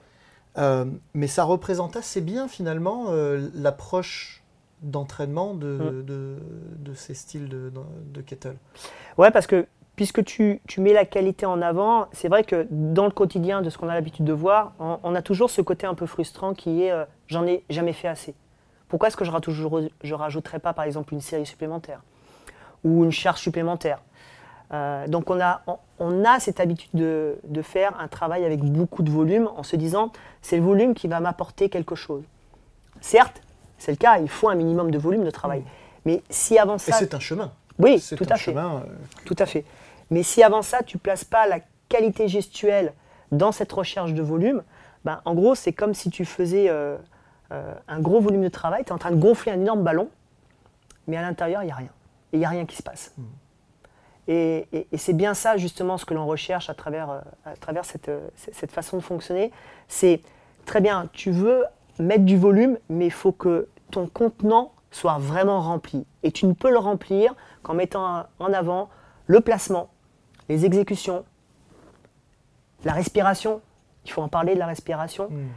Euh, 0.57 0.85
mais 1.15 1.27
ça 1.27 1.43
représente 1.43 1.95
assez 1.97 2.21
bien 2.21 2.47
finalement 2.47 3.05
euh, 3.09 3.49
l'approche 3.55 4.43
d'entraînement 4.83 5.53
de, 5.55 5.67
Mm. 5.67 6.05
de, 6.05 6.35
de 6.77 6.93
ces 6.93 7.13
styles 7.15 7.49
de, 7.49 7.69
de, 7.71 7.81
de 8.13 8.21
kettle. 8.21 8.57
Ouais, 9.17 9.31
parce 9.31 9.47
que 9.47 9.65
puisque 9.95 10.23
tu, 10.23 10.61
tu 10.67 10.81
mets 10.81 10.93
la 10.93 11.05
qualité 11.05 11.45
en 11.47 11.61
avant, 11.61 12.07
c'est 12.11 12.27
vrai 12.27 12.43
que 12.43 12.67
dans 12.69 13.05
le 13.05 13.11
quotidien 13.11 13.61
de 13.63 13.69
ce 13.69 13.77
qu'on 13.77 13.89
a 13.89 13.93
l'habitude 13.95 14.25
de 14.25 14.33
voir, 14.33 14.73
on, 14.79 14.99
on 15.03 15.15
a 15.15 15.21
toujours 15.21 15.49
ce 15.49 15.61
côté 15.61 15.87
un 15.87 15.95
peu 15.95 16.05
frustrant 16.05 16.53
qui 16.53 16.83
est 16.83 16.91
euh, 16.91 17.05
j'en 17.27 17.45
ai 17.47 17.63
jamais 17.69 17.93
fait 17.93 18.07
assez. 18.07 18.35
Pourquoi 18.95 19.09
est-ce 19.09 19.17
que 19.17 19.25
je, 19.25 19.31
je 20.05 20.13
rajouterais 20.13 20.59
pas 20.59 20.71
par 20.71 20.85
exemple 20.85 21.13
une 21.13 21.19
série 21.19 21.45
supplémentaire 21.45 21.99
ou 22.85 23.03
une 23.03 23.11
charge 23.11 23.41
supplémentaire 23.41 23.99
Euh, 24.71 25.05
Donc 25.07 25.29
on 25.29 25.41
a, 25.41 25.63
on, 25.67 25.77
on 25.99 26.23
a 26.23 26.39
cette 26.39 26.61
habitude 26.61 26.91
de, 26.93 27.35
de 27.43 27.61
faire 27.61 27.91
un 27.99 28.07
travail 28.07 28.45
avec 28.45 28.61
beaucoup 28.63 29.03
de 29.03 29.11
volume 29.11 29.49
en 29.57 29.63
se 29.63 29.75
disant 29.75 30.13
c'est 30.41 30.55
le 30.55 30.63
volume 30.63 30.93
qui 30.93 31.09
va 31.09 31.19
m'apporter 31.19 31.67
quelque 31.67 31.93
chose. 31.95 32.23
Certes, 33.01 33.41
c'est 33.77 33.91
le 33.91 33.97
cas, 33.97 34.17
il 34.19 34.29
faut 34.29 34.47
un 34.47 34.55
minimum 34.55 34.91
de 34.91 34.97
volume 34.97 35.25
de 35.25 35.29
travail. 35.29 35.61
Mais 36.05 36.23
si 36.29 36.57
avant 36.57 36.75
Et 36.77 36.79
ça... 36.79 36.93
c'est 36.93 37.13
un 37.13 37.19
chemin. 37.19 37.51
Oui, 37.77 37.99
c'est 37.99 38.15
tout 38.15 38.23
un 38.29 38.35
à 38.35 38.37
fait. 38.37 38.51
chemin. 38.53 38.75
euh, 38.77 39.25
Tout 39.25 39.35
à 39.39 39.45
fait. 39.45 39.65
Mais 40.09 40.23
si 40.23 40.41
avant 40.41 40.61
ça, 40.61 40.83
tu 40.83 40.97
places 40.97 41.25
pas 41.25 41.47
la 41.47 41.59
qualité 41.89 42.29
gestuelle 42.29 42.93
dans 43.33 43.51
cette 43.51 43.73
recherche 43.73 44.13
de 44.13 44.21
volume, 44.21 44.63
ben, 45.03 45.19
en 45.25 45.33
gros, 45.35 45.53
c'est 45.53 45.73
comme 45.73 45.93
si 45.93 46.09
tu 46.09 46.23
faisais 46.23 46.67
euh, 46.69 46.95
un 47.51 47.99
gros 47.99 48.19
volume 48.19 48.41
de 48.43 48.49
travail, 48.49 48.83
tu 48.83 48.89
es 48.89 48.91
en 48.93 48.97
train 48.97 49.11
de 49.11 49.19
gonfler 49.19 49.51
un 49.51 49.59
énorme 49.61 49.83
ballon, 49.83 50.09
mais 51.07 51.17
à 51.17 51.21
l'intérieur, 51.21 51.61
il 51.63 51.67
n'y 51.67 51.71
a 51.71 51.75
rien. 51.75 51.89
Et 52.33 52.37
il 52.37 52.39
n'y 52.39 52.45
a 52.45 52.49
rien 52.49 52.65
qui 52.65 52.75
se 52.75 52.83
passe. 52.83 53.13
Et, 54.27 54.67
et- 54.73 54.87
et 54.91 54.97
c'est 54.97 55.13
bien 55.13 55.33
ça, 55.35 55.55
justement, 55.57 55.97
ce 55.97 56.05
que 56.05 56.13
l'on 56.15 56.25
recherche 56.25 56.69
à 56.69 56.73
travers, 56.73 57.09
euh, 57.11 57.19
à 57.45 57.55
travers 57.55 57.85
cette, 57.85 58.09
euh, 58.09 58.27
cette- 58.35 58.55
cette 58.55 58.71
façon 58.71 58.97
de 58.97 59.01
fonctionner. 59.03 59.51
C'est 59.87 60.21
très 60.65 60.81
bien, 60.81 61.07
tu 61.13 61.29
veux 61.31 61.63
mettre 61.99 62.23
du 62.25 62.35
volume, 62.37 62.77
mais 62.89 63.05
il 63.05 63.11
faut 63.11 63.31
que 63.31 63.67
ton 63.91 64.07
contenant 64.07 64.71
soit 64.89 65.17
vraiment 65.19 65.61
rempli. 65.61 66.05
Et 66.23 66.31
tu 66.31 66.47
ne 66.47 66.53
peux 66.53 66.71
le 66.71 66.79
remplir 66.79 67.35
qu'en 67.61 67.75
mettant 67.75 68.25
en 68.39 68.53
avant 68.53 68.89
le 69.27 69.41
placement, 69.41 69.89
les 70.49 70.65
exécutions, 70.65 71.23
la 72.83 72.93
respiration. 72.93 73.61
Il 74.05 74.11
faut 74.11 74.21
en 74.21 74.27
parler 74.27 74.53
de 74.55 74.59
la 74.59 74.65
respiration, 74.67 75.29
Mm. 75.29 75.47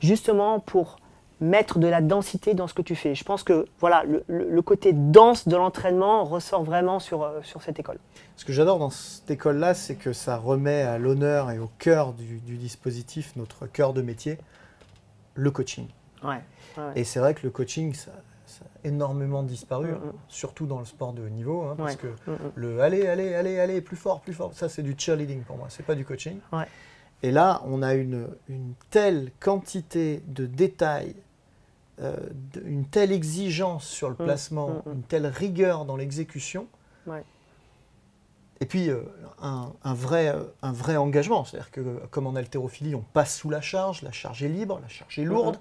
justement 0.00 0.60
pour 0.60 0.96
mettre 1.42 1.78
de 1.78 1.86
la 1.88 2.00
densité 2.00 2.54
dans 2.54 2.66
ce 2.66 2.74
que 2.74 2.82
tu 2.82 2.94
fais. 2.94 3.14
Je 3.14 3.24
pense 3.24 3.42
que 3.42 3.66
voilà, 3.80 4.04
le, 4.28 4.62
côté 4.62 4.92
dense 4.92 5.46
de 5.48 5.56
l'entraînement 5.56 6.24
ressort 6.24 6.62
vraiment 6.62 6.98
sur, 7.00 7.22
euh, 7.22 7.40
sur 7.42 7.60
cette 7.62 7.78
école. 7.78 7.98
Ce 8.36 8.44
que 8.44 8.52
j'adore 8.52 8.78
dans 8.78 8.90
cette 8.90 9.30
école-là, 9.30 9.74
c'est 9.74 9.96
que 9.96 10.12
ça 10.12 10.36
remet 10.36 10.82
à 10.82 10.98
l'honneur 10.98 11.50
et 11.50 11.58
au 11.58 11.70
cœur 11.78 12.12
du, 12.12 12.38
du 12.40 12.56
dispositif, 12.56 13.34
notre 13.36 13.66
cœur 13.66 13.92
de 13.92 14.02
métier, 14.02 14.38
le 15.34 15.50
coaching. 15.50 15.86
Ouais. 16.22 16.40
ouais. 16.78 16.82
Et 16.96 17.04
c'est 17.04 17.18
vrai 17.20 17.34
que 17.34 17.40
le 17.42 17.50
coaching, 17.50 17.92
ça, 17.94 18.12
ça 18.46 18.64
a 18.64 18.86
énormément 18.88 19.42
disparu, 19.42 19.88
Mm, 19.88 19.94
hein, 19.94 20.00
mm. 20.06 20.12
surtout 20.28 20.66
dans 20.66 20.78
le 20.78 20.84
sport 20.84 21.12
de 21.12 21.22
haut 21.22 21.28
niveau, 21.28 21.62
hein, 21.62 21.74
parce 21.76 21.94
Ouais. 21.94 21.98
que 22.26 22.30
Mm, 22.30 22.36
le 22.54 22.80
allez, 22.80 23.06
allez, 23.06 23.34
allez, 23.34 23.58
allez, 23.58 23.80
plus 23.80 23.96
fort, 23.96 24.20
plus 24.20 24.32
fort, 24.34 24.52
ça 24.54 24.68
c'est 24.68 24.82
du 24.82 24.94
cheerleading 24.96 25.42
pour 25.42 25.56
moi, 25.56 25.66
c'est 25.70 25.84
pas 25.84 25.94
du 25.94 26.04
coaching. 26.04 26.38
Ouais. 26.52 26.66
Et 27.24 27.30
là, 27.30 27.62
on 27.66 27.82
a 27.82 27.94
une, 27.94 28.28
une 28.48 28.74
telle 28.90 29.30
quantité 29.40 30.22
de 30.26 30.44
détails, 30.46 31.14
euh, 32.00 32.16
une 32.64 32.84
telle 32.86 33.12
exigence 33.12 33.84
sur 33.84 34.08
le 34.08 34.14
Mm, 34.18 34.24
placement, 34.24 34.68
mm, 34.68 34.72
mm. 34.90 34.92
une 34.92 35.02
telle 35.02 35.26
rigueur 35.26 35.84
dans 35.84 35.96
l'exécution. 35.96 36.66
Ouais. 37.06 37.22
Et 38.60 38.66
puis 38.66 38.90
euh, 38.90 39.00
un, 39.42 39.72
un 39.82 39.94
vrai, 39.94 40.28
euh, 40.28 40.44
un 40.62 40.72
vrai 40.72 40.96
engagement, 40.96 41.44
c'est-à-dire 41.44 41.70
que 41.72 41.80
comme 42.10 42.26
en 42.28 42.34
haltérophilie, 42.36 42.94
on 42.94 43.04
passe 43.12 43.36
sous 43.36 43.50
la 43.50 43.60
charge, 43.60 44.02
la 44.02 44.12
charge 44.12 44.42
est 44.44 44.48
libre, 44.48 44.78
la 44.80 44.88
charge 44.88 45.18
est 45.18 45.24
lourde, 45.24 45.56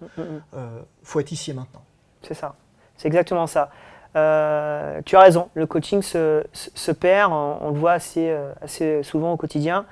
euh, 0.53 0.79
faut 1.03 1.19
être 1.19 1.31
ici 1.31 1.51
et 1.51 1.53
maintenant. 1.55 1.81
C'est 2.21 2.35
ça. 2.35 2.55
C'est 2.97 3.07
exactement 3.07 3.47
ça. 3.47 3.71
Euh, 4.15 5.01
tu 5.05 5.15
as 5.15 5.21
raison, 5.21 5.50
le 5.55 5.65
coaching 5.65 6.01
se, 6.03 6.43
se- 6.53 6.69
se 6.75 6.91
perd, 6.91 7.31
on, 7.31 7.57
on 7.61 7.71
le 7.71 7.79
voit 7.79 7.93
assez, 7.93 8.29
euh, 8.29 8.51
assez 8.61 9.01
souvent 9.03 9.31
au 9.33 9.38
quotidien. 9.38 9.85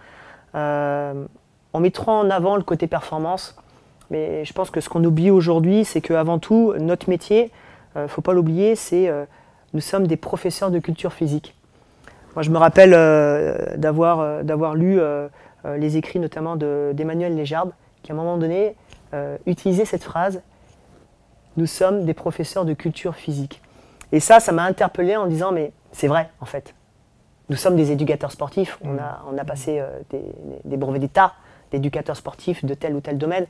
Euh, 0.53 1.25
on 1.73 1.79
mettra 1.79 2.11
en 2.11 2.29
avant 2.29 2.57
le 2.57 2.63
côté 2.63 2.85
performance, 2.85 3.55
mais 4.11 4.45
je 4.45 4.53
pense 4.53 4.69
que 4.69 4.81
ce 4.81 4.89
qu'on 4.89 5.03
oublie 5.03 5.31
aujourd'hui, 5.31 5.85
c'est 5.85 6.01
qu'avant 6.01 6.39
tout, 6.39 6.73
notre 6.79 7.09
métier, 7.09 7.51
il 7.95 8.01
ne 8.03 8.07
faut 8.07 8.21
pas 8.21 8.33
l'oublier, 8.33 8.75
c'est 8.75 9.07
euh, 9.07 9.25
nous 9.73 9.81
sommes 9.81 10.07
des 10.07 10.17
professeurs 10.17 10.71
de 10.71 10.79
culture 10.79 11.13
physique. 11.13 11.55
Moi, 12.35 12.43
je 12.43 12.49
me 12.51 12.57
rappelle 12.57 12.93
euh, 12.93 13.75
d'avoir 13.75 14.19
euh, 14.19 14.43
d'avoir 14.43 14.75
lu 14.75 14.99
euh, 14.99 15.27
euh, 15.65 15.77
les 15.77 15.97
écrits 15.97 16.19
notamment 16.19 16.55
de- 16.55 16.91
d'Emmanuel 16.93 17.35
Léjarde, 17.35 17.71
qui 18.03 18.11
à 18.11 18.15
un 18.15 18.17
moment 18.17 18.37
donné 18.37 18.75
euh, 19.13 19.37
utilisait 19.45 19.85
cette 19.85 20.03
phrase 20.03 20.41
nous 21.57 21.65
sommes 21.65 22.05
des 22.05 22.13
professeurs 22.13 22.63
de 22.63 22.73
culture 22.73 23.15
physique. 23.15 23.61
Et 24.11 24.19
ça, 24.19 24.39
ça 24.39 24.51
m'a 24.53 24.63
interpellé 24.63 25.17
en 25.17 25.25
disant, 25.27 25.51
mais 25.51 25.71
c'est 25.91 26.07
vrai, 26.07 26.29
en 26.39 26.45
fait. 26.45 26.73
Nous 27.49 27.57
sommes 27.57 27.75
des 27.75 27.91
éducateurs 27.91 28.31
sportifs. 28.31 28.77
On 28.81 28.97
a, 28.97 29.23
on 29.29 29.37
a 29.37 29.43
passé 29.43 29.79
euh, 29.79 29.89
des, 30.11 30.21
des 30.63 30.77
brevets 30.77 31.01
d'État 31.01 31.33
d'éducateurs 31.71 32.15
sportifs 32.15 32.63
de 32.63 32.73
tel 32.75 32.95
ou 32.95 33.01
tel 33.01 33.17
domaine. 33.17 33.45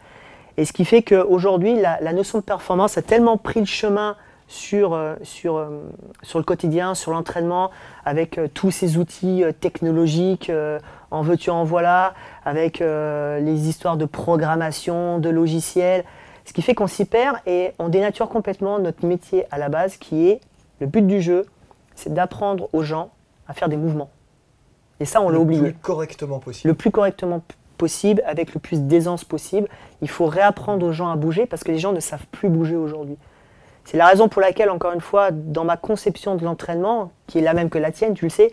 Et 0.58 0.66
ce 0.66 0.74
qui 0.74 0.86
fait 0.86 1.02
qu'aujourd'hui, 1.02 1.76
la, 1.76 2.00
la 2.02 2.14
notion 2.14 2.40
de 2.40 2.44
performance 2.44 2.98
a 2.98 3.02
tellement 3.02 3.38
pris 3.38 3.60
le 3.60 3.66
chemin 3.66 4.16
sur, 4.50 4.94
euh, 4.94 5.16
sur, 5.22 5.58
euh, 5.58 5.70
sur 6.24 6.40
le 6.40 6.44
quotidien, 6.44 6.96
sur 6.96 7.12
l'entraînement, 7.12 7.70
avec 8.04 8.38
euh, 8.38 8.48
tous 8.52 8.72
ces 8.72 8.98
outils 8.98 9.44
technologiques, 9.62 10.52
en 11.12 11.22
veux-tu, 11.22 11.50
en 11.50 11.64
voilà, 11.64 12.14
avec 12.44 12.80
les 12.80 13.70
histoires 13.70 13.96
de 13.98 14.06
programmation, 14.06 15.20
de 15.20 15.30
logiciels. 15.30 16.04
Ce 16.46 16.54
qui 16.54 16.62
fait 16.62 16.74
qu'on 16.74 16.88
s'y 16.88 17.06
perd 17.06 17.38
et 17.46 17.72
on 17.80 17.90
dénature 17.90 18.28
complètement 18.28 18.80
notre 18.80 19.06
métier 19.06 19.46
à 19.52 19.58
la 19.60 19.70
base 19.70 19.98
qui 19.98 20.28
est 20.28 20.42
le 20.80 20.88
but 20.88 21.06
du 21.06 21.22
jeu, 21.22 21.46
c'est 21.96 22.14
d'apprendre 22.14 22.70
aux 22.74 22.82
gens 22.82 23.12
à 23.48 23.54
faire 23.54 23.70
des 23.70 23.78
mouvements. 23.78 24.10
Et 25.00 25.06
ça, 25.06 25.22
on 25.22 25.30
l'a 25.30 25.36
le 25.36 25.42
oublié. 25.42 25.62
plus 25.62 25.74
correctement 25.76 26.40
possible. 26.40 26.70
Le 26.70 26.74
plus 26.76 26.92
correctement 26.92 27.42
possible, 27.80 28.22
avec 28.28 28.54
le 28.54 28.60
plus 28.60 28.82
d'aisance 28.82 29.24
possible. 29.24 29.68
Il 30.04 30.10
faut 30.10 30.28
réapprendre 30.28 30.86
aux 30.86 30.92
gens 30.92 31.10
à 31.10 31.16
bouger 31.16 31.48
parce 31.48 31.64
que 31.64 31.72
les 31.72 31.80
gens 31.80 31.94
ne 31.94 32.00
savent 32.00 32.28
plus 32.32 32.50
bouger 32.50 32.76
aujourd'hui. 32.76 33.18
C'est 33.86 33.98
la 33.98 34.06
raison 34.06 34.30
pour 34.30 34.42
laquelle, 34.42 34.70
encore 34.70 34.92
une 34.92 35.02
fois, 35.02 35.32
dans 35.32 35.64
ma 35.64 35.78
conception 35.78 36.36
de 36.36 36.46
l'entraînement, 36.46 37.12
qui 37.26 37.40
est 37.40 37.42
la 37.42 37.56
même 37.56 37.72
que 37.72 37.80
la 37.80 37.92
tienne, 37.92 38.14
tu 38.14 38.26
le 38.26 38.30
sais, 38.30 38.52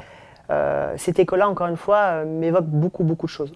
euh, 0.48 0.94
cette 0.96 1.18
école-là, 1.18 1.48
encore 1.48 1.66
une 1.66 1.76
fois, 1.76 1.98
euh, 1.98 2.24
m'évoque 2.24 2.64
beaucoup, 2.64 3.04
beaucoup 3.04 3.26
de 3.26 3.30
choses. 3.30 3.52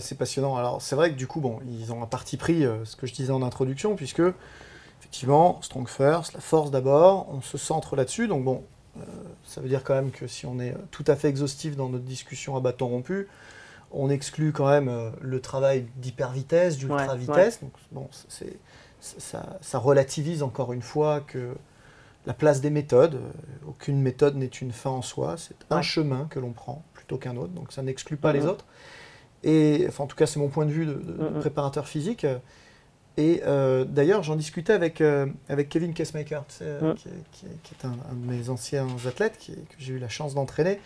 C'est 0.00 0.18
passionnant. 0.18 0.56
Alors, 0.56 0.82
c'est 0.82 0.96
vrai 0.96 1.10
que 1.10 1.16
du 1.16 1.26
coup, 1.26 1.40
bon, 1.40 1.58
ils 1.66 1.92
ont 1.92 2.02
un 2.02 2.06
parti 2.06 2.36
pris, 2.36 2.64
euh, 2.64 2.84
ce 2.84 2.94
que 2.94 3.06
je 3.06 3.14
disais 3.14 3.32
en 3.32 3.42
introduction, 3.42 3.96
puisque, 3.96 4.22
effectivement, 5.00 5.60
strong 5.62 5.88
first, 5.88 6.34
la 6.34 6.40
force 6.40 6.70
d'abord, 6.70 7.28
on 7.32 7.40
se 7.40 7.58
centre 7.58 7.96
là-dessus. 7.96 8.28
Donc, 8.28 8.44
bon, 8.44 8.62
euh, 8.98 9.02
ça 9.44 9.60
veut 9.60 9.68
dire 9.68 9.82
quand 9.84 9.94
même 9.94 10.10
que 10.10 10.26
si 10.26 10.46
on 10.46 10.60
est 10.60 10.74
tout 10.90 11.04
à 11.06 11.16
fait 11.16 11.28
exhaustif 11.28 11.76
dans 11.76 11.88
notre 11.88 12.04
discussion 12.04 12.56
à 12.56 12.60
bâton 12.60 12.88
rompu, 12.88 13.28
on 13.92 14.08
exclut 14.10 14.52
quand 14.52 14.68
même 14.68 14.88
euh, 14.88 15.10
le 15.20 15.40
travail 15.40 15.86
d'hyper-vitesse, 15.96 16.78
d'ultra-vitesse. 16.78 17.60
Donc, 17.60 17.72
bon, 17.92 18.08
ça, 19.00 19.58
ça 19.60 19.78
relativise 19.78 20.42
encore 20.42 20.72
une 20.72 20.82
fois 20.82 21.20
que 21.20 21.54
la 22.26 22.34
place 22.34 22.60
des 22.60 22.70
méthodes, 22.70 23.16
euh, 23.16 23.30
aucune 23.68 24.00
méthode 24.00 24.36
n'est 24.36 24.46
une 24.46 24.70
fin 24.72 24.90
en 24.90 25.02
soi, 25.02 25.34
c'est 25.36 25.56
un 25.70 25.76
Ouais. 25.78 25.82
chemin 25.82 26.26
que 26.30 26.38
l'on 26.38 26.52
prend 26.52 26.84
plutôt 26.94 27.18
qu'un 27.18 27.36
autre, 27.36 27.52
donc 27.52 27.72
ça 27.72 27.82
n'exclut 27.82 28.16
pas 28.16 28.32
les 28.32 28.42
Mhm. 28.42 28.48
autres. 28.48 28.64
Et 29.42 29.84
enfin, 29.88 30.04
en 30.04 30.06
tout 30.06 30.14
cas, 30.16 30.26
c'est 30.26 30.38
mon 30.38 30.48
point 30.48 30.64
de 30.66 30.70
vue 30.70 30.86
de, 30.86 30.92
de- 30.94 31.12
de 31.12 31.28
Mhm. 31.30 31.40
préparateur 31.40 31.88
physique. 31.88 32.24
Et 33.18 33.42
euh, 33.44 33.84
d'ailleurs, 33.84 34.22
j'en 34.22 34.36
discutais 34.36 34.72
avec, 34.72 35.00
euh, 35.00 35.26
avec 35.48 35.68
Kevin 35.68 35.92
Kessmaker, 35.94 36.46
tu 36.46 36.54
sais, 36.58 36.78
Mhm. 36.80 36.94
qui, 36.94 37.08
est, 37.08 37.12
qui 37.32 37.46
est- 37.46 37.62
qui 37.64 37.74
est 37.74 37.84
un, 37.86 37.90
un 38.10 38.14
de 38.14 38.24
mes 38.30 38.48
anciens 38.48 38.86
athlètes 39.06 39.36
qui, 39.38 39.52
que 39.52 39.74
j'ai 39.78 39.94
eu 39.94 39.98
la 39.98 40.08
chance 40.08 40.34
d'entraîner, 40.34 40.78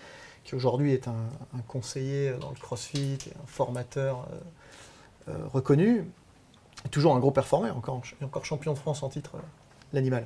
qui 0.47 0.55
aujourd'hui 0.55 0.93
est 0.93 1.09
un, 1.09 1.29
un 1.55 1.61
conseiller 1.67 2.33
dans 2.41 2.51
le 2.51 2.57
CrossFit 2.57 3.19
et 3.27 3.33
un 3.43 3.47
formateur 3.47 4.29
euh, 4.31 5.33
euh, 5.33 5.47
reconnu, 5.53 6.05
et 6.85 6.89
toujours 6.89 7.17
un 7.17 7.19
gros 7.19 7.33
performeur, 7.33 7.77
encore, 7.77 8.01
encore 8.23 8.45
champion 8.45 8.73
de 8.73 8.79
France 8.79 9.03
en 9.03 9.09
titre, 9.09 9.33
euh, 9.35 9.41
l'animal. 9.93 10.25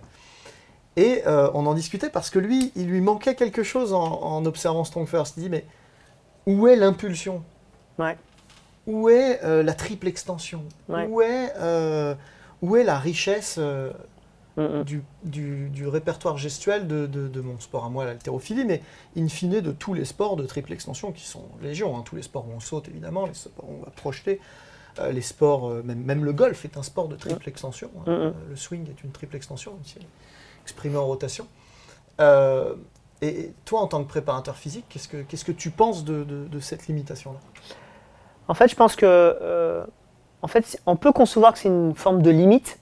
Et 0.96 1.22
on 1.26 1.64
en 1.66 1.72
discutait 1.72 2.10
parce 2.10 2.28
que 2.28 2.38
lui, 2.38 2.72
il 2.74 2.88
lui 2.88 3.00
manquait 3.00 3.34
quelque 3.34 3.62
chose 3.62 3.94
en, 3.94 4.02
en 4.02 4.44
observant 4.44 4.84
Strong 4.84 5.06
First. 5.06 5.36
Il 5.38 5.44
dit, 5.44 5.48
mais 5.48 5.64
où 6.46 6.66
est 6.66 6.76
l'impulsion? 6.76 7.42
Ouais. 7.98 8.18
Où 8.86 9.08
est 9.08 9.40
la 9.62 9.72
triple 9.72 10.08
extension? 10.08 10.64
Ouais. 10.88 11.06
où, 11.06 11.22
est, 11.22 11.54
où 12.60 12.76
est 12.76 12.84
la 12.84 12.98
richesse 12.98 13.58
Mm, 14.60 14.78
mm. 14.80 14.84
du, 14.84 15.02
du- 15.24 15.68
du 15.70 15.86
répertoire 15.88 16.36
gestuel 16.38 16.86
de, 16.86 17.06
de- 17.06 17.28
de 17.28 17.40
mon 17.40 17.58
sport 17.60 17.84
à 17.84 17.88
moi, 17.88 18.04
l'haltérophilie, 18.04 18.64
mais 18.64 18.82
in 19.16 19.28
fine 19.28 19.60
de 19.60 19.72
tous 19.72 19.94
les 19.94 20.04
sports 20.04 20.36
de 20.36 20.46
triple 20.46 20.72
extension 20.72 21.12
qui 21.12 21.24
sont 21.26 21.44
légion. 21.62 21.96
hein. 21.96 22.02
Tous 22.04 22.16
les 22.16 22.22
sports 22.22 22.46
où 22.48 22.52
on 22.54 22.60
saute, 22.60 22.88
évidemment, 22.88 23.26
les 23.26 23.34
sports 23.34 23.64
où 23.68 23.76
on 23.80 23.84
va 23.84 23.90
projeter. 23.90 24.40
euh, 24.98 25.12
les 25.12 25.22
sports, 25.22 25.68
euh, 25.70 25.82
même, 25.84 26.02
même 26.02 26.24
le 26.24 26.32
golf 26.32 26.64
est 26.64 26.76
un 26.76 26.82
sport 26.82 27.06
de 27.08 27.14
triple 27.16 27.48
extension. 27.48 27.90
hein. 27.98 28.02
Mm, 28.10 28.10
mm. 28.10 28.16
Euh, 28.26 28.32
le 28.50 28.56
swing 28.56 28.88
est 28.90 29.04
une 29.04 29.12
triple 29.12 29.36
extension, 29.36 29.72
même 29.72 29.84
si 29.84 29.94
elle 29.96 30.02
est 30.02 30.62
exprimée 30.64 30.96
en 30.98 31.06
rotation. 31.06 31.46
Euh, 32.20 32.74
et 33.22 33.28
et 33.40 33.54
toi, 33.64 33.80
en 33.82 33.86
tant 33.86 34.02
que 34.02 34.08
préparateur 34.08 34.56
physique, 34.56 34.84
qu'est-ce 34.88 35.06
que, 35.06 35.18
qu'est-ce 35.22 35.44
que 35.44 35.52
tu 35.52 35.70
penses 35.70 36.04
de, 36.04 36.24
de- 36.24 36.48
de 36.48 36.60
cette 36.60 36.88
limitation-là? 36.88 37.38
En 38.48 38.54
fait, 38.54 38.66
je 38.68 38.74
pense 38.74 38.96
que, 38.96 39.06
euh, 39.06 39.84
en 40.42 40.48
fait, 40.48 40.80
on 40.86 40.96
peut 40.96 41.12
concevoir 41.12 41.52
que 41.52 41.60
c'est 41.60 41.68
une 41.68 41.94
forme 41.94 42.20
de 42.22 42.30
limite, 42.30 42.79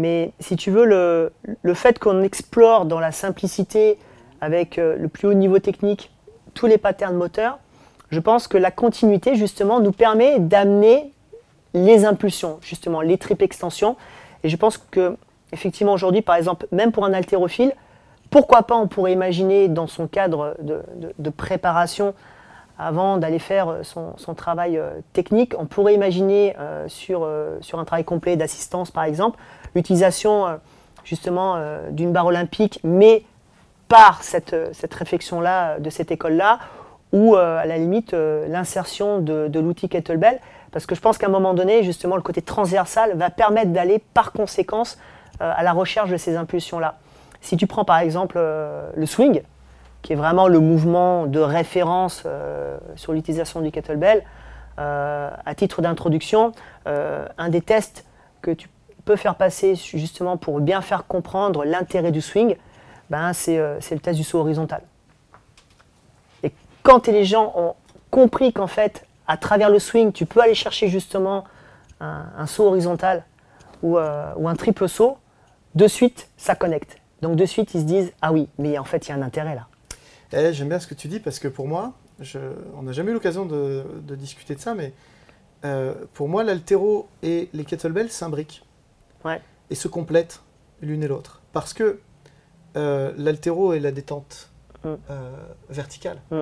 mais 0.00 0.32
si 0.40 0.56
tu 0.56 0.70
veux, 0.70 0.86
le, 0.86 1.74
fait 1.74 1.98
qu'on 1.98 2.22
explore 2.22 2.86
dans 2.86 3.00
la 3.00 3.12
simplicité, 3.12 3.98
avec 4.40 4.78
euh, 4.78 4.96
le 4.96 5.08
plus 5.08 5.28
haut 5.28 5.34
niveau 5.34 5.58
technique, 5.58 6.10
tous 6.54 6.66
les 6.66 6.78
patterns 6.78 7.16
moteurs, 7.16 7.58
je 8.10 8.18
pense 8.18 8.48
que 8.48 8.56
la 8.56 8.70
continuité, 8.70 9.36
justement, 9.36 9.78
nous 9.78 9.92
permet 9.92 10.38
d'amener 10.38 11.12
les 11.74 12.06
impulsions, 12.06 12.58
justement, 12.62 13.02
les 13.02 13.18
triples 13.18 13.44
extensions. 13.44 13.96
Et 14.42 14.48
je 14.48 14.56
pense 14.56 14.78
que, 14.78 15.16
effectivement, 15.52 15.92
aujourd'hui, 15.92 16.22
par 16.22 16.36
exemple, 16.36 16.66
même 16.72 16.92
pour 16.92 17.04
un 17.04 17.12
haltérophile, 17.12 17.72
pourquoi 18.30 18.62
pas 18.62 18.76
on 18.76 18.88
pourrait 18.88 19.12
imaginer 19.12 19.68
dans 19.68 19.86
son 19.86 20.08
cadre 20.08 20.56
de, 20.62 20.82
de- 21.18 21.30
préparation, 21.30 22.14
avant 22.78 23.18
d'aller 23.18 23.38
faire 23.38 23.68
euh, 23.68 23.82
son, 23.82 24.16
son 24.16 24.34
travail 24.34 24.78
euh, 24.78 24.90
technique, 25.12 25.52
on 25.58 25.66
pourrait 25.66 25.94
imaginer 25.94 26.56
sur, 26.88 27.28
sur 27.60 27.78
un 27.78 27.84
travail 27.84 28.04
complet 28.04 28.36
d'assistance, 28.36 28.90
par 28.90 29.04
exemple, 29.04 29.38
l'utilisation 29.74 30.46
euh, 30.46 30.56
justement 31.04 31.54
euh, 31.56 31.90
d'une 31.90 32.12
barre 32.12 32.26
olympique, 32.26 32.80
mais 32.84 33.24
par 33.88 34.22
cette, 34.22 34.52
euh, 34.52 34.70
cette 34.72 34.94
réflexion-là, 34.94 35.78
de 35.78 35.90
cette 35.90 36.10
école-là, 36.10 36.58
ou 37.12 37.34
à 37.34 37.66
la 37.66 37.76
limite 37.76 38.12
l'insertion 38.12 39.18
de, 39.18 39.48
de 39.48 39.58
l'outil 39.58 39.88
kettlebell, 39.88 40.38
parce 40.70 40.86
que 40.86 40.94
je 40.94 41.00
pense 41.00 41.18
qu'à 41.18 41.26
un 41.26 41.30
moment 41.30 41.54
donné, 41.54 41.82
justement, 41.82 42.14
le 42.14 42.22
côté 42.22 42.40
transversal 42.40 43.16
va 43.16 43.30
permettre 43.30 43.72
d'aller 43.72 44.00
par 44.14 44.30
conséquence 44.30 44.96
à 45.40 45.64
la 45.64 45.72
recherche 45.72 46.08
de 46.10 46.16
ces 46.16 46.36
impulsions-là. 46.36 46.98
Si 47.40 47.56
tu 47.56 47.66
prends 47.66 47.84
par 47.84 47.98
exemple 47.98 48.38
le 48.38 49.06
swing, 49.06 49.42
qui 50.02 50.12
est 50.12 50.16
vraiment 50.16 50.46
le 50.46 50.60
mouvement 50.60 51.26
de 51.26 51.40
référence 51.40 52.24
sur 52.94 53.12
l'utilisation 53.12 53.60
du 53.60 53.72
kettlebell, 53.72 54.22
à 54.76 55.54
titre 55.56 55.82
d'introduction, 55.82 56.52
un 56.86 57.48
des 57.48 57.60
tests 57.60 58.06
que 58.40 58.52
tu 58.52 58.68
peux 59.00 59.16
faire 59.16 59.34
passer 59.34 59.74
justement 59.74 60.36
pour 60.36 60.60
bien 60.60 60.80
faire 60.80 61.06
comprendre 61.06 61.64
l'intérêt 61.64 62.12
du 62.12 62.20
swing, 62.20 62.56
ben, 63.10 63.32
c'est 63.32 63.58
euh, 63.58 63.80
c'est 63.80 63.94
le 63.94 64.00
test 64.00 64.16
du 64.16 64.24
saut 64.24 64.38
horizontal. 64.38 64.82
Et 66.42 66.52
quand 66.82 67.06
les 67.08 67.24
gens 67.24 67.52
ont 67.56 67.74
compris 68.10 68.52
qu'en 68.52 68.66
fait, 68.66 69.06
à 69.26 69.36
travers 69.36 69.70
le 69.70 69.78
swing, 69.78 70.12
tu 70.12 70.26
peux 70.26 70.40
aller 70.40 70.54
chercher 70.54 70.88
justement 70.88 71.44
un, 72.00 72.46
saut 72.46 72.66
horizontal 72.66 73.24
ou, 73.82 73.98
euh, 73.98 74.32
ou 74.36 74.48
un 74.48 74.54
triple 74.56 74.88
saut, 74.88 75.18
de 75.74 75.86
suite, 75.86 76.28
ça 76.36 76.54
connecte. 76.54 76.96
Donc 77.22 77.36
de 77.36 77.44
suite, 77.44 77.74
ils 77.74 77.80
se 77.82 77.86
disent, 77.86 78.12
ah 78.22 78.32
oui, 78.32 78.48
mais 78.58 78.78
en 78.78 78.84
fait, 78.84 79.06
il 79.06 79.10
y 79.10 79.12
a 79.12 79.16
un 79.16 79.22
intérêt 79.22 79.54
là. 79.54 79.66
Eh, 80.32 80.52
J'aime 80.52 80.68
bien 80.68 80.78
ce 80.80 80.86
que 80.86 80.94
tu 80.94 81.08
dis 81.08 81.20
parce 81.20 81.38
que 81.38 81.48
pour 81.48 81.68
moi, 81.68 81.92
je- 82.20 82.38
on 82.76 82.82
n'a 82.82 82.92
jamais 82.92 83.10
eu 83.10 83.14
l'occasion 83.14 83.44
de, 83.46 83.84
de 84.02 84.14
discuter 84.14 84.54
de 84.54 84.60
ça, 84.60 84.74
mais 84.74 84.92
euh, 85.64 85.94
pour 86.14 86.28
moi, 86.28 86.42
l'altéro 86.42 87.08
et 87.22 87.50
les 87.52 87.64
kettlebells 87.64 88.10
s'imbriquent 88.10 88.64
Ouais. 89.24 89.40
et 89.70 89.74
se 89.74 89.88
complètent 89.88 90.42
l'une 90.80 91.02
et 91.02 91.08
l'autre. 91.08 91.42
Parce 91.52 91.72
que 91.74 92.00
euh, 92.76 93.12
l'altéro 93.16 93.72
est 93.72 93.80
la 93.80 93.92
détente 93.92 94.50
Mm. 94.84 94.88
euh, 95.10 95.30
verticale 95.68 96.22
Mm. 96.30 96.40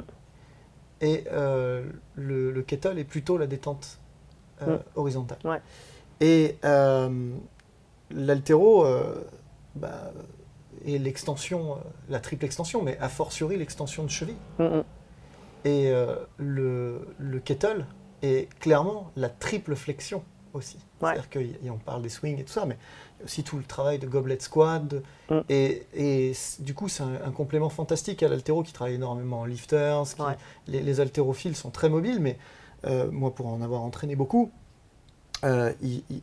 et 1.00 1.24
euh, 1.32 1.82
le, 2.14 2.52
le 2.52 2.62
kettle 2.62 2.96
est 2.98 3.04
plutôt 3.04 3.36
la 3.36 3.48
détente 3.48 3.98
euh, 4.62 4.76
Mm. 4.76 4.80
horizontale. 4.94 5.38
Ouais. 5.44 5.60
Et 6.20 6.56
l'altéro 8.10 8.86
bah, 9.74 10.12
est 10.86 10.98
l'extension, 10.98 11.78
la 12.08 12.20
triple 12.20 12.44
extension, 12.44 12.82
mais 12.82 12.96
a 12.98 13.08
fortiori 13.08 13.56
l'extension 13.56 14.04
de 14.04 14.10
cheville. 14.10 14.36
Et 15.64 15.92
le, 16.38 17.08
le 17.18 17.38
kettle 17.40 17.86
est 18.22 18.48
clairement 18.58 19.10
la 19.16 19.28
triple 19.28 19.74
flexion 19.76 20.22
aussi. 20.58 20.76
Ouais. 21.00 21.14
C'est-à-dire 21.14 21.58
qu'on 21.70 21.78
parle 21.78 22.02
des 22.02 22.08
swings 22.08 22.38
et 22.38 22.44
tout 22.44 22.52
ça, 22.52 22.66
mais 22.66 22.76
aussi 23.24 23.42
tout 23.42 23.56
le 23.56 23.64
travail 23.64 23.98
de 23.98 24.06
goblet 24.06 24.38
squad. 24.40 25.02
Mm. 25.30 25.38
Et, 25.48 26.32
du 26.60 26.74
coup, 26.74 26.88
c'est 26.88 27.02
un, 27.02 27.14
un 27.24 27.30
complément 27.30 27.68
fantastique 27.70 28.22
à 28.22 28.28
l'altéro 28.28 28.62
qui 28.62 28.72
travaille 28.72 28.94
énormément 28.96 29.40
en 29.40 29.44
lifters. 29.44 30.04
qui- 30.14 30.20
Ouais. 30.22 30.36
les, 30.66 30.80
les 30.82 31.00
haltérophiles 31.00 31.56
sont 31.56 31.70
très 31.70 31.88
mobiles, 31.88 32.20
mais 32.20 32.38
euh, 32.84 33.10
moi, 33.10 33.34
pour 33.34 33.46
en 33.46 33.60
avoir 33.62 33.82
entraîné 33.82 34.14
beaucoup, 34.16 34.50
euh, 35.44 35.72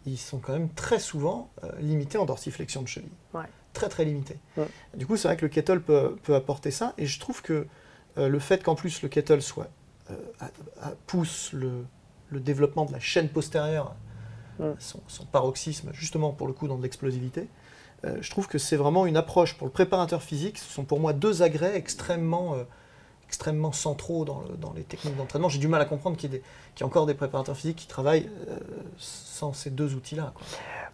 ils, 0.06 0.18
sont 0.18 0.40
quand 0.40 0.54
même 0.54 0.70
très 0.70 1.00
souvent 1.00 1.50
euh, 1.64 1.72
limités 1.80 2.18
en 2.18 2.26
dorsiflexion 2.26 2.82
de 2.82 2.88
cheville. 2.88 3.10
Ouais. 3.34 3.46
Très, 3.74 3.90
très 3.90 4.06
limités. 4.06 4.38
Ouais. 4.58 4.68
Du 4.96 5.06
coup, 5.08 5.18
c'est 5.18 5.28
vrai 5.28 5.36
que 5.38 5.46
le 5.46 5.50
kettle 5.50 5.82
peut, 5.82 6.16
peut 6.24 6.36
apporter 6.36 6.72
ça. 6.72 6.94
Et 6.98 7.06
je 7.06 7.20
trouve 7.20 7.42
que 7.42 7.66
le 8.18 8.40
fait 8.40 8.64
qu'en 8.64 8.76
plus 8.76 9.02
le 9.02 9.10
kettle 9.10 9.42
soit 9.42 9.68
à- 10.40 10.46
à- 10.82 10.92
pousse 11.08 11.52
le, 11.52 11.86
le 12.30 12.40
développement 12.40 12.86
de 12.86 12.94
la 12.94 13.00
chaîne 13.02 13.28
postérieure, 13.28 13.94
Mm. 14.60 14.74
son, 14.80 15.26
paroxysme, 15.32 15.90
justement 15.94 16.32
pour 16.32 16.48
le 16.48 16.54
coup 16.54 16.68
dans 16.68 16.78
de 16.78 16.84
l'explosivité, 16.84 17.48
euh, 18.06 18.18
je 18.22 18.30
trouve 18.30 18.48
que 18.48 18.58
c'est 18.58 18.76
vraiment 18.76 19.06
une 19.06 19.18
approche 19.18 19.56
pour 19.58 19.68
le 19.68 19.72
préparateur 19.72 20.22
physique. 20.22 20.58
Ce 20.58 20.72
sont 20.72 20.84
pour 20.84 21.00
moi 21.00 21.14
deux 21.14 21.42
agrès 21.42 21.76
extrêmement, 21.76 22.54
euh, 22.54 22.64
extrêmement 23.28 23.72
centraux 23.72 24.26
dans, 24.26 24.44
dans 24.60 24.74
les 24.74 24.84
techniques 24.84 25.18
d'entraînement. 25.18 25.50
J'ai 25.50 25.60
du 25.60 25.68
mal 25.68 25.82
à 25.82 25.86
comprendre 25.86 26.18
qu'il 26.18 26.32
y, 26.32 26.36
y 26.36 26.38
ait 26.38 26.84
encore 26.84 27.06
des 27.06 27.16
préparateurs 27.16 27.56
physiques 27.56 27.78
qui 27.78 27.88
travaillent 27.88 28.30
euh, 28.50 28.58
sans 28.98 29.54
ces 29.54 29.70
deux 29.70 29.96
outils-là. 29.96 30.34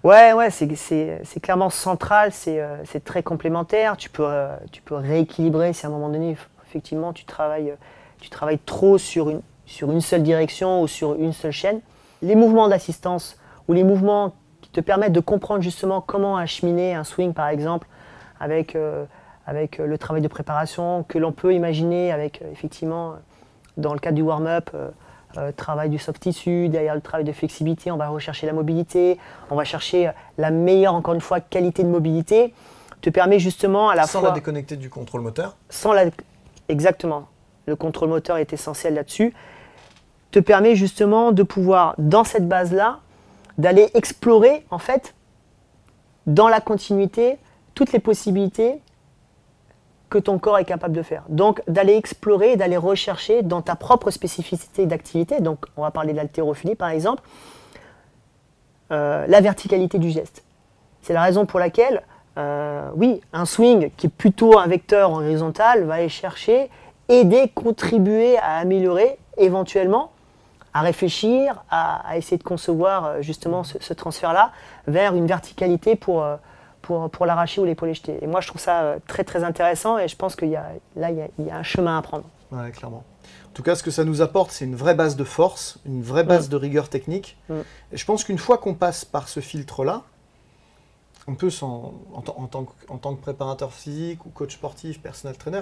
Ouais, 0.04 0.34
ouais, 0.34 0.50
c'est- 0.50 1.40
clairement 1.42 1.70
central, 1.70 2.32
c'est 2.32 2.60
euh, 2.60 2.78
très 3.06 3.22
complémentaire. 3.22 3.98
Tu 3.98 4.10
peux, 4.10 4.26
euh, 4.26 4.56
tu 4.72 4.82
peux 4.82 4.96
rééquilibrer 4.96 5.74
si 5.74 5.86
à 5.86 5.90
un 5.90 5.92
moment 5.92 6.10
donné, 6.10 6.36
effectivement, 6.68 7.14
tu 7.14 7.26
travailles, 7.26 7.72
euh, 7.72 7.76
tu 8.20 8.30
travailles 8.30 8.60
trop 8.66 8.98
sur 8.98 9.30
une, 9.30 9.42
sur 9.66 9.92
une 9.92 10.02
seule 10.02 10.24
direction 10.24 10.82
ou 10.82 10.88
sur 10.88 11.14
une 11.16 11.34
seule 11.34 11.52
chaîne. 11.52 11.82
Les 12.24 12.36
mouvements 12.36 12.68
d'assistance 12.68 13.38
ou 13.68 13.74
les 13.74 13.84
mouvements 13.84 14.34
qui 14.62 14.70
te 14.70 14.80
permettent 14.80 15.14
de 15.14 15.20
comprendre 15.20 15.62
justement 15.62 16.02
comment 16.02 16.38
acheminer 16.38 16.94
un 16.94 17.04
swing, 17.04 17.34
par 17.34 17.48
exemple, 17.48 17.88
avec, 18.40 18.76
euh, 18.76 19.06
avec 19.46 19.80
euh, 19.80 19.88
le 19.88 19.98
travail 19.98 20.22
de 20.22 20.28
préparation 20.28 21.04
que 21.08 21.18
l'on 21.18 21.32
peut 21.32 21.54
imaginer 21.54 22.12
avec, 22.12 22.42
euh, 22.42 22.52
effectivement, 22.52 23.16
dans 23.78 23.94
le 23.94 24.00
cadre 24.00 24.16
du 24.16 24.22
warm-up, 24.22 24.70
euh, 25.38 25.52
travail 25.54 25.90
du 25.90 25.98
soft 25.98 26.20
tissue, 26.20 26.68
derrière 26.68 26.96
le 26.96 27.02
travail 27.02 27.24
de 27.24 27.32
flexibilité, 27.32 27.92
on 27.92 27.98
va 27.98 28.10
rechercher 28.10 28.48
la 28.48 28.54
mobilité, 28.54 29.18
on 29.50 29.56
va 29.56 29.64
chercher 29.64 30.12
la 30.38 30.52
meilleure, 30.52 30.94
encore 30.94 31.14
une 31.14 31.22
fois, 31.22 31.40
qualité 31.40 31.84
de 31.84 31.88
mobilité, 31.88 32.54
te 33.02 33.10
permet 33.10 33.40
justement 33.40 33.90
à 33.90 33.96
la 33.96 34.04
sans 34.04 34.20
fois... 34.20 34.30
la 34.30 34.36
déconnecter 34.36 34.76
du 34.76 34.90
contrôle 34.90 35.22
moteur. 35.22 35.56
sans 35.70 35.94
la... 35.94 36.06
Exactement, 36.68 37.28
le 37.66 37.76
contrôle 37.76 38.10
moteur 38.10 38.38
est 38.38 38.52
essentiel 38.54 38.94
là-dessus, 38.94 39.34
te 40.32 40.40
permet 40.40 40.76
justement 40.76 41.32
de 41.32 41.44
pouvoir, 41.44 41.96
dans 41.98 42.24
cette 42.24 42.48
base-là, 42.48 43.00
d'aller 43.62 43.92
explorer, 43.94 44.66
en 44.72 44.80
fait, 44.80 45.14
dans 46.26 46.48
la 46.48 46.60
continuité, 46.60 47.38
toutes 47.76 47.94
les 47.94 48.00
possibilités 48.00 48.82
que 50.10 50.18
ton 50.18 50.40
corps 50.40 50.58
est 50.58 50.66
capable 50.66 50.96
de 50.96 51.04
faire. 51.04 51.24
Donc, 51.30 51.62
d'aller 51.68 51.96
explorer, 51.96 52.58
d'aller 52.58 52.76
rechercher 52.76 53.44
dans 53.44 53.62
ta 53.62 53.76
propre 53.76 54.10
spécificité 54.10 54.88
d'activité, 54.88 55.40
donc 55.42 55.66
on 55.78 55.84
va 55.84 55.92
parler 55.92 56.12
de 56.12 56.18
l'haltérophilie 56.18 56.76
par 56.76 56.90
exemple, 56.90 57.22
euh, 58.92 59.26
la 59.28 59.42
verticalité 59.42 60.00
du 60.00 60.10
geste. 60.10 60.44
C'est 61.02 61.14
la 61.14 61.22
raison 61.22 61.46
pour 61.46 61.60
laquelle, 61.60 62.02
euh, 62.38 62.90
oui, 62.96 63.22
un 63.32 63.46
swing 63.46 63.92
qui 63.96 64.08
est 64.08 64.16
plutôt 64.16 64.58
un 64.58 64.68
vecteur 64.68 65.12
horizontal 65.12 65.86
va 65.86 65.96
aller 65.96 66.10
chercher, 66.10 66.70
aider, 67.10 67.50
contribuer 67.54 68.38
à 68.40 68.58
améliorer 68.58 69.18
éventuellement, 69.38 70.11
à 70.74 70.82
réfléchir, 70.82 71.64
à, 71.70 72.08
à 72.08 72.18
essayer 72.18 72.38
de 72.38 72.44
concevoir 72.44 73.06
euh, 73.06 73.22
justement 73.22 73.64
ce, 73.64 73.78
ce 73.82 73.94
transfert-là 73.94 74.52
vers 74.88 75.16
une 75.16 75.28
verticalité 75.28 75.96
pour, 75.96 76.24
euh, 76.24 76.38
pour, 76.82 77.10
pour 77.10 77.26
l'arracher 77.26 77.60
ou 77.62 77.66
l'épauler 77.66 77.94
jeté. 77.94 78.18
Et 78.22 78.28
moi, 78.28 78.42
je 78.42 78.48
trouve 78.48 78.62
ça 78.62 78.82
euh, 78.82 79.00
très 79.08 79.24
très 79.24 79.44
intéressant 79.44 79.98
et 79.98 80.08
je 80.08 80.16
pense 80.16 80.36
qu'il 80.36 80.50
y 80.50 80.56
a, 80.56 80.66
là, 80.96 81.12
il 81.12 81.18
y 81.18 81.22
a- 81.22 81.28
il 81.40 81.46
y 81.48 81.52
a 81.52 81.58
un 81.58 81.64
chemin 81.64 81.98
à 81.98 82.02
prendre. 82.02 82.24
Ouais, 82.52 82.72
clairement. 82.72 83.04
En 83.50 83.54
tout 83.54 83.64
cas, 83.64 83.76
ce 83.76 83.84
que 83.84 83.92
ça 83.92 84.06
nous 84.06 84.22
apporte, 84.22 84.52
c'est 84.52 84.64
une 84.66 84.76
vraie 84.78 84.96
base 84.96 85.18
de 85.18 85.26
force, 85.26 85.78
une 85.86 86.02
vraie 86.02 86.24
base 86.24 86.48
de 86.48 86.56
rigueur 86.56 86.88
technique. 86.88 87.38
Mm. 87.50 87.54
Et 87.92 87.98
je 87.98 88.06
pense 88.06 88.24
qu'une 88.24 88.38
fois 88.38 88.58
qu'on 88.58 88.74
passe 88.74 89.04
par 89.04 89.28
ce 89.28 89.42
filtre-là, 89.42 90.04
on 91.28 91.36
peut 91.36 91.50
s'en, 91.50 91.94
en, 92.14 92.22
tant- 92.22 92.36
en 92.38 92.48
tant 92.48 92.64
que, 92.66 92.72
en 92.88 92.98
tant 92.98 93.14
que 93.14 93.22
préparateur 93.22 93.74
physique 93.74 94.26
ou 94.26 94.30
coach 94.30 94.54
sportif, 94.54 95.02
personnel 95.02 95.38
trainer, 95.38 95.62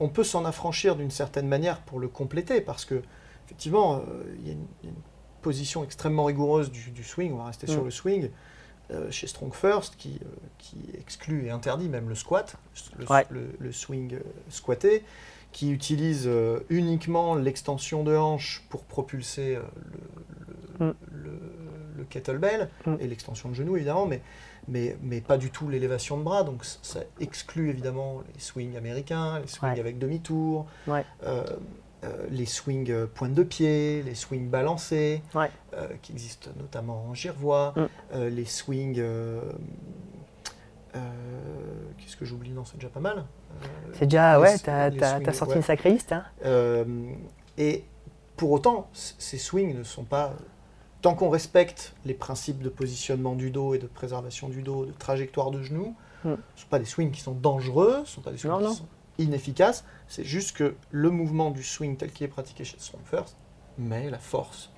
on 0.00 0.08
peut 0.08 0.24
s'en 0.24 0.44
affranchir 0.44 0.96
d'une 0.96 1.10
certaine 1.10 1.46
manière 1.46 1.78
pour 1.80 2.00
le 2.00 2.08
compléter 2.08 2.60
parce 2.60 2.84
que 2.84 3.02
effectivement, 3.46 3.96
euh, 3.96 4.24
il 4.40 4.46
y, 4.46 4.50
a 4.50 4.52
une- 4.52 4.66
il 4.82 4.86
y 4.86 4.88
a 4.88 4.92
une 4.92 5.02
position 5.42 5.84
extrêmement 5.84 6.24
rigoureuse 6.24 6.70
du, 6.70 6.90
du 6.90 7.04
swing. 7.04 7.32
On 7.32 7.38
va 7.38 7.44
rester 7.46 7.66
sur 7.66 7.82
Mm. 7.82 7.84
le 7.86 7.90
swing 7.90 8.30
euh, 8.92 9.10
chez 9.10 9.26
Strong 9.26 9.52
First 9.52 9.96
qui, 9.96 10.20
euh, 10.22 10.28
qui 10.58 10.76
exclut 10.98 11.46
et 11.46 11.50
interdit 11.50 11.88
même 11.88 12.08
le 12.08 12.14
squat, 12.14 12.54
le, 12.98 13.06
Ouais. 13.10 13.26
le- 13.30 13.50
le 13.58 13.72
swing 13.72 14.14
euh, 14.14 14.20
squatté, 14.48 15.02
qui 15.52 15.70
utilise 15.72 16.28
uniquement 16.68 17.34
l'extension 17.34 18.04
de 18.04 18.14
hanche 18.16 18.62
pour 18.68 18.84
propulser 18.84 19.58
le, 20.78 20.86
Mm. 20.88 20.94
le- 21.12 21.40
le 21.96 22.04
kettlebell 22.04 22.68
Mm. 22.86 22.96
et 23.00 23.06
l'extension 23.06 23.48
de 23.48 23.54
genou 23.54 23.76
évidemment, 23.76 24.06
mais, 24.06 24.20
mais, 24.68 24.96
mais 25.02 25.20
pas 25.22 25.38
du 25.38 25.50
tout 25.50 25.68
l'élévation 25.68 26.18
de 26.18 26.22
bras. 26.22 26.44
Donc 26.44 26.64
ça 26.64 27.00
exclut 27.20 27.70
évidemment 27.70 28.22
les 28.34 28.40
swings 28.40 28.76
américains, 28.76 29.38
les 29.40 29.46
swings 29.46 29.72
Ouais. 29.72 29.80
avec 29.80 29.98
demi-tour, 29.98 30.66
Ouais. 30.86 31.04
Euh, 32.04 32.26
les 32.30 32.46
swings 32.46 32.90
euh, 32.90 33.06
pointe 33.06 33.32
de 33.34 33.42
pied, 33.42 34.02
les 34.02 34.14
swings 34.14 34.48
balancés, 34.48 35.22
Ouais. 35.34 35.50
euh, 35.74 35.88
qui 36.02 36.12
existent 36.12 36.50
notamment 36.58 37.06
en 37.08 37.14
girevois, 37.14 37.74
Mm. 37.76 38.18
les 38.28 38.44
swings. 38.44 39.02
Qu'est-ce 41.98 42.16
que 42.16 42.24
j'oublie 42.24 42.50
Non, 42.50 42.64
c'est 42.64 42.76
déjà 42.76 42.88
pas 42.88 43.00
mal. 43.00 43.24
C'est 43.94 44.06
déjà, 44.06 44.36
les- 44.38 44.42
ouais, 44.42 44.58
t'as 44.58 45.32
sorti 45.32 45.52
ouais. 45.52 45.56
une 45.58 45.62
sacrée 45.62 45.90
liste. 45.90 46.12
Hein. 46.12 46.24
Et 47.58 47.84
pour 48.36 48.50
autant, 48.52 48.88
ces 48.92 49.38
swings 49.38 49.76
ne 49.76 49.82
sont 49.82 50.04
pas. 50.04 50.34
Tant 51.02 51.14
qu'on 51.14 51.28
respecte 51.30 51.94
les 52.04 52.14
principes 52.14 52.62
de 52.62 52.68
positionnement 52.68 53.34
du 53.34 53.50
dos 53.50 53.74
et 53.74 53.78
de 53.78 53.86
préservation 53.86 54.48
du 54.48 54.62
dos, 54.62 54.86
de 54.86 54.92
trajectoire 54.92 55.50
de 55.50 55.62
genoux, 55.62 55.94
Mm. 56.24 56.28
ce 56.28 56.30
ne 56.30 56.36
sont 56.62 56.68
pas 56.70 56.78
des 56.78 56.84
swings 56.86 57.10
qui 57.12 57.20
sont 57.20 57.34
dangereux, 57.34 57.92
ce 57.96 58.00
ne 58.00 58.04
sont 58.06 58.20
pas 58.22 58.30
des 58.32 58.38
swings 58.38 58.50
Non, 58.52 58.58
qui 58.58 58.64
non. 58.64 58.72
sont 58.72 58.86
inefficaces. 59.18 59.84
C'est 60.08 60.24
juste 60.24 60.56
que 60.56 60.74
le 60.90 61.10
mouvement 61.10 61.50
du 61.50 61.62
swing 61.62 61.96
tel 61.96 62.10
qu'il 62.10 62.24
est 62.26 62.28
pratiqué 62.30 62.64
chez 62.64 62.78
Strong 62.78 63.02
First 63.04 63.36
met 63.78 64.10
la 64.10 64.18
force 64.18 64.70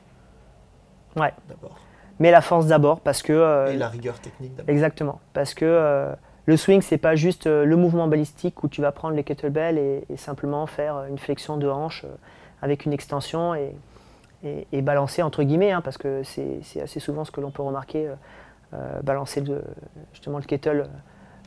Ouais. 1.17 1.33
d'abord 1.49 1.77
Mais 2.21 2.31
la 2.31 2.41
force 2.41 2.67
d'abord, 2.67 3.01
parce 3.01 3.23
que. 3.23 3.33
euh, 3.33 3.73
et 3.73 3.77
la 3.77 3.89
rigueur 3.89 4.21
technique 4.21 4.55
d'abord. 4.55 4.71
Exactement. 4.71 5.21
Parce 5.33 5.55
que 5.55 5.65
euh, 5.65 6.13
le 6.47 6.57
swing, 6.57 6.83
c'est 6.83 6.99
pas 6.99 7.15
juste 7.17 7.47
euh, 7.47 7.65
le 7.65 7.77
mouvement 7.77 8.09
balistique 8.09 8.63
où 8.63 8.69
tu 8.69 8.81
vas 8.81 8.93
prendre 8.93 9.15
les 9.15 9.25
kettlebells 9.25 9.79
et, 9.79 10.05
et 10.11 10.17
simplement 10.17 10.67
faire 10.67 11.05
une 11.05 11.19
flexion 11.19 11.57
de 11.57 11.69
hanche 11.69 12.05
avec 12.63 12.85
une 12.87 12.93
extension 12.93 13.55
et, 13.55 13.75
et- 14.45 14.67
et 14.73 14.83
balancer 14.83 15.23
entre 15.23 15.43
guillemets, 15.43 15.73
hein, 15.73 15.81
parce 15.81 15.99
que 15.99 16.23
c'est 16.23 16.61
c'est 16.63 16.81
assez 16.81 17.01
souvent 17.01 17.25
ce 17.25 17.31
que 17.31 17.41
l'on 17.41 17.51
peut 17.51 17.63
remarquer, 17.63 18.11
euh, 18.75 19.01
balancer 19.03 19.43
justement 20.13 20.39
le 20.39 20.45
kettle 20.45 20.89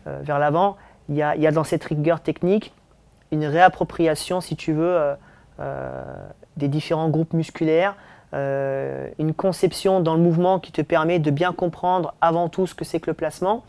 euh, 0.07 0.19
vers 0.23 0.39
l'avant. 0.39 0.77
Il 1.09 1.15
y 1.15 1.21
a, 1.21 1.35
il 1.35 1.41
y 1.41 1.47
a 1.47 1.51
dans 1.51 1.63
cette 1.63 1.83
rigueur 1.83 2.21
technique 2.21 2.73
une 3.31 3.45
réappropriation, 3.45 4.41
si 4.41 4.55
tu 4.55 4.73
veux, 4.73 4.95
euh, 4.95 5.15
euh, 5.59 6.03
des 6.57 6.67
différents 6.67 7.09
groupes 7.09 7.33
musculaires, 7.33 7.95
euh, 8.33 9.09
une 9.19 9.33
conception 9.33 9.99
dans 9.99 10.15
le 10.15 10.21
mouvement 10.21 10.59
qui 10.59 10.71
te 10.71 10.81
permet 10.81 11.19
de 11.19 11.31
bien 11.31 11.53
comprendre 11.53 12.13
avant 12.21 12.49
tout 12.49 12.67
ce 12.67 12.75
que 12.75 12.85
c'est 12.85 12.99
que 12.99 13.09
le 13.09 13.13
placement. 13.13 13.63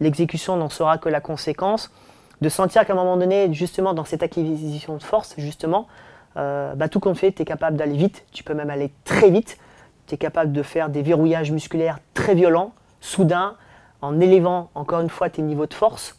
L'exécution 0.00 0.56
n'en 0.56 0.68
sera 0.68 0.98
que 0.98 1.08
la 1.08 1.20
conséquence. 1.20 1.92
De 2.40 2.48
sentir 2.48 2.84
qu'à 2.84 2.94
un 2.94 2.96
moment 2.96 3.16
donné, 3.16 3.52
justement, 3.52 3.94
dans 3.94 4.04
cette 4.04 4.24
acquisition 4.24 4.96
de 4.96 5.02
force, 5.02 5.34
justement, 5.38 5.86
bah, 6.34 6.88
tout 6.90 6.98
compte 6.98 7.16
fait, 7.16 7.30
tu 7.30 7.42
es 7.42 7.44
capable 7.44 7.76
d'aller 7.76 7.96
vite, 7.96 8.24
tu 8.32 8.42
peux 8.42 8.54
même 8.54 8.70
aller 8.70 8.90
très 9.04 9.30
vite, 9.30 9.56
tu 10.08 10.16
es 10.16 10.18
capable 10.18 10.50
de 10.50 10.64
faire 10.64 10.88
des 10.88 11.02
verrouillages 11.02 11.52
musculaires 11.52 12.00
très 12.12 12.34
violents, 12.34 12.72
soudains, 13.00 13.54
en 14.02 14.18
élevant 14.18 14.70
encore 14.74 15.00
une 15.00 15.10
fois 15.10 15.30
tes 15.30 15.42
niveaux 15.42 15.66
de 15.66 15.74
force. 15.74 16.18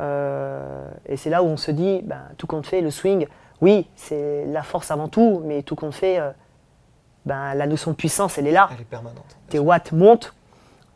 Euh, 0.00 0.88
et 1.06 1.16
c'est 1.16 1.30
là 1.30 1.42
où 1.42 1.46
on 1.46 1.56
se 1.56 1.70
dit, 1.70 2.02
ben, 2.04 2.22
tout 2.36 2.46
compte 2.46 2.66
fait, 2.66 2.80
le 2.80 2.90
swing, 2.90 3.26
oui, 3.60 3.88
c'est 3.94 4.44
la 4.46 4.62
force 4.62 4.90
avant 4.90 5.08
tout, 5.08 5.42
mais 5.44 5.62
tout 5.62 5.76
compte 5.76 5.94
fait, 5.94 6.18
euh, 6.18 6.30
ben, 7.26 7.54
la 7.54 7.66
notion 7.66 7.92
de 7.92 7.96
puissance, 7.96 8.38
elle 8.38 8.46
est 8.46 8.52
là. 8.52 8.68
Elle 8.74 8.82
est 8.82 8.84
permanente. 8.84 9.36
Tes 9.48 9.58
watts 9.58 9.92
montent, 9.92 10.34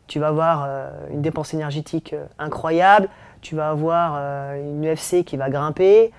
tu 0.09 0.19
vas 0.19 0.27
avoir 0.27 0.65
euh, 0.67 0.89
une 1.11 1.21
dépense 1.21 1.53
énergétique 1.53 2.13
euh, 2.13 2.25
incroyable, 2.39 3.07
tu 3.41 3.55
vas 3.55 3.69
avoir 3.69 4.15
euh, 4.17 4.59
une 4.59 4.91
UFC 4.91 5.23
qui 5.23 5.37
va 5.37 5.49
grimper. 5.49 6.11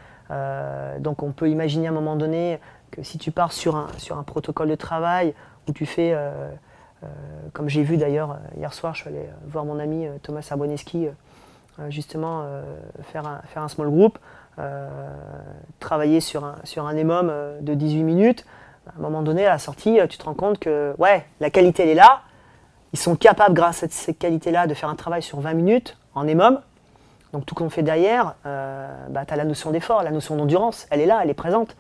Donc 1.01 1.25
on 1.25 1.33
peut 1.33 1.51
imaginer 1.51 1.89
à 1.89 1.91
un 1.91 1.93
moment 1.93 2.15
donné 2.15 2.61
que 2.93 3.03
si 3.03 3.19
tu 3.19 3.33
pars 3.33 3.51
sur 3.51 3.75
un, 3.75 3.89
sur 3.99 4.17
un 4.17 4.23
protocole 4.23 4.69
de 4.69 4.77
travail 4.77 5.35
où 5.69 5.73
tu 5.73 5.87
fais, 5.87 6.17
comme 7.53 7.69
j'ai 7.69 7.83
vu 7.83 7.97
d'ailleurs 7.97 8.39
hier 8.57 8.73
soir, 8.73 8.95
je 8.95 9.01
suis 9.01 9.11
allé 9.11 9.29
voir 9.49 9.65
mon 9.65 9.81
ami 9.81 10.07
Thomas 10.23 10.43
Sarboneski 10.43 11.09
euh, 11.09 11.11
justement 11.89 12.43
euh, 12.45 12.63
faire, 13.05 13.27
un, 13.27 13.41
faire 13.49 13.63
un 13.63 13.69
small 13.69 13.89
group, 13.89 14.19
euh, 14.59 14.89
travailler 15.79 16.21
sur 16.21 16.45
un, 16.45 16.57
sur 16.65 16.87
un 16.87 16.97
EMOM 16.97 17.29
euh, 17.31 17.61
de 17.61 17.75
18 17.75 18.03
minutes. 18.03 18.45
À 18.87 18.99
un 18.99 19.03
moment 19.03 19.23
donné, 19.23 19.47
à 19.47 19.51
la 19.51 19.59
sortie, 19.59 20.01
euh, 20.01 20.07
tu 20.07 20.19
te 20.19 20.25
rends 20.25 20.35
compte 20.35 20.59
que 20.59 20.95
ouais, 20.99 21.25
la 21.41 21.51
qualité 21.51 21.85
elle 21.85 21.91
est 21.91 21.95
là. 21.95 22.21
Ils 22.93 22.99
sont 22.99 23.15
capables, 23.15 23.55
grâce 23.55 23.83
à 23.85 23.87
cette 23.89 24.19
qualité-là, 24.19 24.67
de 24.67 24.75
faire 24.75 24.89
un 24.89 24.97
travail 24.97 25.23
sur 25.23 25.39
20 25.41 25.55
minutes 25.55 25.97
en 26.15 26.27
EMOM. 26.27 26.61
Donc 27.33 27.47
tout 27.47 27.55
qu'on 27.55 27.71
fait 27.71 27.85
derrière, 27.85 28.35
euh, 28.45 28.89
bah, 29.09 29.25
tu 29.25 29.33
as 29.33 29.37
la 29.37 29.45
notion 29.45 29.71
d'effort, 29.71 30.03
la 30.03 30.11
notion 30.11 30.35
d'endurance, 30.35 30.89
elle 30.91 31.01
est 31.01 31.07
là, 31.07 31.21
elle 31.23 31.31
est 31.31 31.35
présente. 31.35 31.77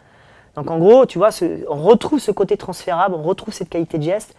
Donc 0.54 0.70
en 0.70 0.78
gros, 0.78 1.06
tu 1.06 1.18
vois, 1.18 1.32
ce- 1.32 1.64
on 1.68 1.82
retrouve 1.82 2.20
ce 2.20 2.30
côté 2.30 2.56
transférable, 2.56 3.16
on 3.16 3.22
retrouve 3.22 3.52
cette 3.52 3.68
qualité 3.68 3.98
de 3.98 4.04
geste. 4.04 4.36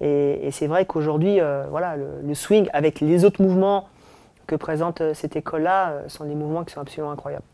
Et, 0.00 0.48
c'est 0.50 0.66
vrai 0.66 0.86
qu'aujourd'hui, 0.86 1.40
euh, 1.40 1.64
voilà, 1.70 1.96
le 1.96 2.34
swing 2.34 2.68
avec 2.72 3.00
les 3.00 3.24
autres 3.24 3.42
mouvements 3.42 3.88
que 4.46 4.56
présente 4.56 5.00
euh, 5.00 5.14
cette 5.14 5.36
école-là 5.36 5.90
euh, 5.90 6.08
sont 6.08 6.24
des 6.24 6.34
mouvements 6.34 6.64
qui 6.64 6.74
sont 6.74 6.80
absolument 6.80 7.12
incroyables. 7.12 7.44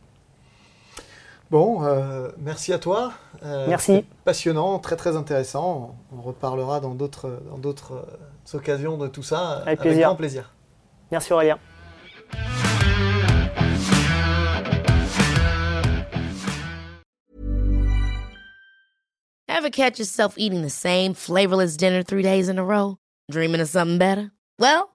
Bon, 1.51 1.83
euh, 1.83 2.29
merci 2.39 2.73
à 2.73 2.79
toi. 2.79 3.13
Euh, 3.43 3.67
Merci. 3.69 4.05
Passionnant, 4.25 4.79
très 4.79 4.95
très 4.95 5.17
intéressant. 5.17 5.97
On 6.17 6.21
reparlera 6.23 6.79
dans 6.79 6.95
d'autres 6.95 7.43
dans 7.51 7.59
d'autres 7.59 8.05
occasions 8.55 8.97
de 8.97 9.09
tout 9.09 9.25
ça. 9.25 9.63
Avec 9.67 9.81
plaisir. 9.81 10.07
grand 10.07 10.17
plaisir. 10.17 10.55
Merci 11.11 11.33
Aurélien. 11.33 11.59
Ever 19.49 19.71
catch 19.71 19.99
yourself 19.99 20.35
eating 20.39 20.63
the 20.63 20.71
same 20.71 21.15
flavorless 21.15 21.77
dinner 21.77 22.03
three 22.03 22.23
days 22.23 22.49
in 22.49 22.59
a 22.59 22.65
row? 22.65 22.97
Dreaming 23.31 23.61
of 23.61 23.69
something 23.69 23.99
better? 23.99 24.31
Well, 24.59 24.95